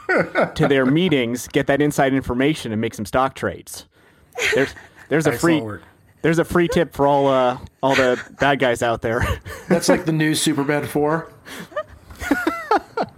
to 0.53 0.67
their 0.67 0.85
meetings, 0.99 1.47
get 1.47 1.65
that 1.65 1.81
inside 1.81 2.13
information, 2.13 2.71
and 2.71 2.79
make 2.79 2.93
some 2.93 3.05
stock 3.07 3.33
trades. 3.33 3.87
There's 4.53 4.75
there's 5.09 5.25
a 5.25 5.31
Excellent 5.33 5.39
free 5.39 5.61
work. 5.61 5.81
there's 6.21 6.37
a 6.37 6.45
free 6.45 6.67
tip 6.67 6.93
for 6.93 7.07
all 7.07 7.27
uh, 7.27 7.57
all 7.81 7.95
the 7.95 8.21
bad 8.39 8.59
guys 8.59 8.83
out 8.83 9.01
there. 9.01 9.25
That's 9.67 9.89
like 9.89 10.05
the 10.05 10.11
new 10.11 10.31
Superbad 10.45 10.85
four. 10.85 11.31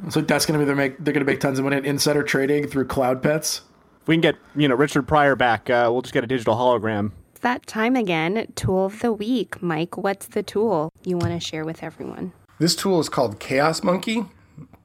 so 0.10 0.22
that's 0.22 0.46
gonna 0.46 0.60
be 0.60 0.66
their 0.66 0.76
make. 0.76 0.98
They're 1.04 1.14
gonna 1.14 1.26
make 1.26 1.42
tons 1.42 1.60
of 1.60 1.66
money 1.66 1.78
in 1.78 1.86
insider 1.86 2.24
trading 2.24 2.68
through 2.68 2.86
cloud 2.86 3.22
pets. 3.22 3.62
if 4.02 4.08
we 4.08 4.16
can 4.16 4.22
get 4.22 4.36
you 4.56 4.70
know 4.70 4.76
Richard 4.76 5.06
Pryor 5.06 5.36
back, 5.36 5.70
uh, 5.70 5.90
we'll 5.92 6.02
just 6.02 6.14
get 6.14 6.24
a 6.24 6.28
digital 6.28 6.56
hologram. 6.56 7.12
It's 7.32 7.42
that 7.42 7.68
time 7.68 7.98
again. 7.98 8.52
Tool 8.56 8.86
of 8.86 9.00
the 9.02 9.12
week, 9.12 9.62
Mike. 9.62 9.98
What's 9.98 10.28
the 10.28 10.44
tool 10.44 10.94
you 11.04 11.18
want 11.18 11.34
to 11.34 11.40
share 11.46 11.66
with 11.66 11.84
everyone? 11.84 12.32
This 12.58 12.74
tool 12.76 13.00
is 13.02 13.10
called 13.10 13.40
Chaos 13.40 13.84
Monkey, 13.84 14.26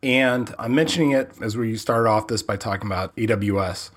and 0.02 0.54
I'm 0.58 0.74
mentioning 0.74 1.12
it 1.12 1.30
as 1.40 1.56
we 1.56 1.76
started 1.76 2.08
off 2.08 2.26
this 2.26 2.42
by 2.42 2.56
talking 2.56 2.86
about 2.86 3.14
AWS. 3.16 3.90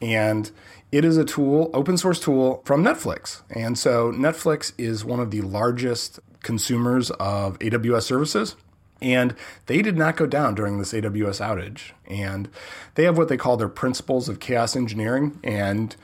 And 0.00 0.50
it 0.92 1.04
is 1.04 1.16
a 1.16 1.24
tool, 1.24 1.70
open 1.74 1.96
source 1.96 2.20
tool 2.20 2.62
from 2.64 2.84
Netflix. 2.84 3.42
And 3.50 3.78
so 3.78 4.12
Netflix 4.12 4.72
is 4.78 5.04
one 5.04 5.20
of 5.20 5.30
the 5.30 5.40
largest 5.42 6.20
consumers 6.42 7.10
of 7.12 7.58
AWS 7.58 8.02
services. 8.02 8.56
And 9.02 9.34
they 9.66 9.82
did 9.82 9.96
not 9.96 10.16
go 10.16 10.26
down 10.26 10.54
during 10.54 10.78
this 10.78 10.92
AWS 10.92 11.40
outage. 11.40 11.92
And 12.06 12.48
they 12.94 13.04
have 13.04 13.16
what 13.16 13.28
they 13.28 13.36
call 13.36 13.56
their 13.56 13.68
principles 13.68 14.28
of 14.28 14.40
chaos 14.40 14.76
engineering. 14.76 15.40
And 15.42 15.96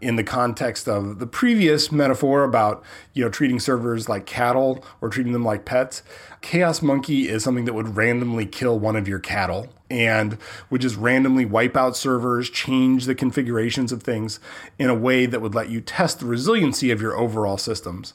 in 0.00 0.16
the 0.16 0.24
context 0.24 0.88
of 0.88 1.18
the 1.18 1.26
previous 1.26 1.90
metaphor 1.90 2.44
about 2.44 2.84
you 3.14 3.24
know 3.24 3.30
treating 3.30 3.58
servers 3.58 4.08
like 4.08 4.26
cattle 4.26 4.84
or 5.00 5.08
treating 5.08 5.32
them 5.32 5.44
like 5.44 5.64
pets 5.64 6.02
chaos 6.42 6.82
monkey 6.82 7.28
is 7.28 7.42
something 7.42 7.64
that 7.64 7.72
would 7.72 7.96
randomly 7.96 8.44
kill 8.44 8.78
one 8.78 8.94
of 8.94 9.08
your 9.08 9.18
cattle 9.18 9.68
and 9.90 10.36
would 10.70 10.80
just 10.80 10.96
randomly 10.96 11.44
wipe 11.44 11.76
out 11.76 11.96
servers 11.96 12.50
change 12.50 13.06
the 13.06 13.14
configurations 13.14 13.92
of 13.92 14.02
things 14.02 14.40
in 14.78 14.90
a 14.90 14.94
way 14.94 15.26
that 15.26 15.40
would 15.40 15.54
let 15.54 15.68
you 15.68 15.80
test 15.80 16.20
the 16.20 16.26
resiliency 16.26 16.90
of 16.90 17.00
your 17.00 17.16
overall 17.16 17.56
systems. 17.56 18.14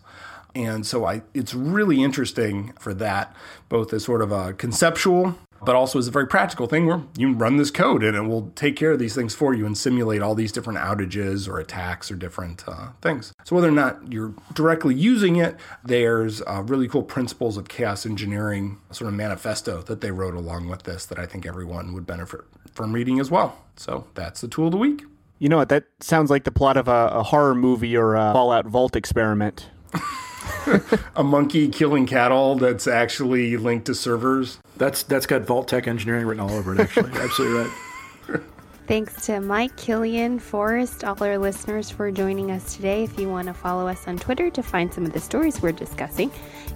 And 0.53 0.85
so 0.85 1.05
I, 1.05 1.21
it's 1.33 1.53
really 1.53 2.03
interesting 2.03 2.73
for 2.79 2.93
that, 2.95 3.33
both 3.69 3.93
as 3.93 4.03
sort 4.03 4.21
of 4.21 4.31
a 4.33 4.53
conceptual, 4.53 5.37
but 5.63 5.75
also 5.75 5.99
as 5.99 6.07
a 6.07 6.11
very 6.11 6.27
practical 6.27 6.67
thing 6.67 6.85
where 6.85 7.01
you 7.17 7.33
run 7.33 7.57
this 7.57 7.71
code 7.71 8.03
and 8.03 8.15
it 8.15 8.21
will 8.21 8.51
take 8.55 8.75
care 8.75 8.91
of 8.91 8.99
these 8.99 9.13
things 9.13 9.35
for 9.35 9.53
you 9.53 9.65
and 9.65 9.77
simulate 9.77 10.21
all 10.21 10.35
these 10.35 10.51
different 10.51 10.79
outages 10.79 11.47
or 11.47 11.59
attacks 11.59 12.11
or 12.11 12.15
different 12.15 12.63
uh, 12.67 12.89
things. 13.01 13.33
So 13.43 13.55
whether 13.55 13.67
or 13.67 13.71
not 13.71 14.11
you're 14.11 14.33
directly 14.53 14.95
using 14.95 15.35
it, 15.35 15.55
there's 15.83 16.41
uh, 16.43 16.63
really 16.65 16.87
cool 16.87 17.03
principles 17.03 17.57
of 17.57 17.67
chaos 17.67 18.05
engineering 18.05 18.79
sort 18.91 19.07
of 19.07 19.13
manifesto 19.13 19.81
that 19.83 20.01
they 20.01 20.11
wrote 20.11 20.33
along 20.33 20.67
with 20.67 20.83
this 20.83 21.05
that 21.05 21.19
I 21.19 21.25
think 21.25 21.45
everyone 21.45 21.93
would 21.93 22.07
benefit 22.07 22.41
from 22.73 22.93
reading 22.93 23.19
as 23.19 23.29
well. 23.29 23.57
So 23.75 24.07
that's 24.15 24.41
the 24.41 24.47
tool 24.47 24.67
of 24.67 24.71
the 24.71 24.77
week. 24.77 25.03
You 25.39 25.49
know 25.49 25.57
what? 25.57 25.69
That 25.69 25.85
sounds 25.99 26.29
like 26.29 26.43
the 26.43 26.51
plot 26.51 26.77
of 26.77 26.87
a, 26.87 27.09
a 27.13 27.23
horror 27.23 27.55
movie 27.55 27.97
or 27.97 28.15
a 28.15 28.31
Fallout 28.33 28.67
Vault 28.67 28.95
experiment. 28.95 29.69
a 31.15 31.23
monkey 31.23 31.69
killing 31.69 32.05
cattle 32.05 32.55
that's 32.55 32.87
actually 32.87 33.57
linked 33.57 33.85
to 33.85 33.95
servers. 33.95 34.59
That's 34.77 35.03
that's 35.03 35.25
got 35.25 35.41
Vault-Tec 35.41 35.87
engineering 35.87 36.25
written 36.25 36.41
all 36.41 36.53
over 36.53 36.73
it. 36.73 36.79
Actually, 36.79 37.11
absolutely 37.19 37.63
right. 37.63 38.41
Thanks 38.87 39.25
to 39.27 39.39
Mike, 39.39 39.75
Killian, 39.77 40.39
Forrest, 40.39 41.03
all 41.03 41.23
our 41.23 41.37
listeners 41.37 41.89
for 41.89 42.11
joining 42.11 42.51
us 42.51 42.75
today. 42.75 43.03
If 43.03 43.17
you 43.17 43.29
want 43.29 43.47
to 43.47 43.53
follow 43.53 43.87
us 43.87 44.07
on 44.07 44.17
Twitter 44.17 44.49
to 44.49 44.61
find 44.61 44.93
some 44.93 45.05
of 45.05 45.13
the 45.13 45.19
stories 45.19 45.61
we're 45.61 45.71
discussing, 45.71 46.29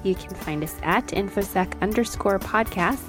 you 0.03 0.15
can 0.15 0.33
find 0.33 0.63
us 0.63 0.75
at 0.83 1.07
infosec 1.07 1.79
underscore 1.81 2.39
podcast. 2.39 3.03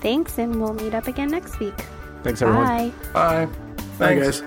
Thanks, 0.00 0.38
and 0.38 0.60
we'll 0.60 0.74
meet 0.74 0.94
up 0.94 1.06
again 1.06 1.30
next 1.30 1.60
week. 1.60 1.78
Thanks, 2.24 2.42
everyone. 2.42 2.66
Bye. 2.66 2.92
Bye. 3.12 3.46
Bye, 3.98 4.14
guys. 4.16 4.42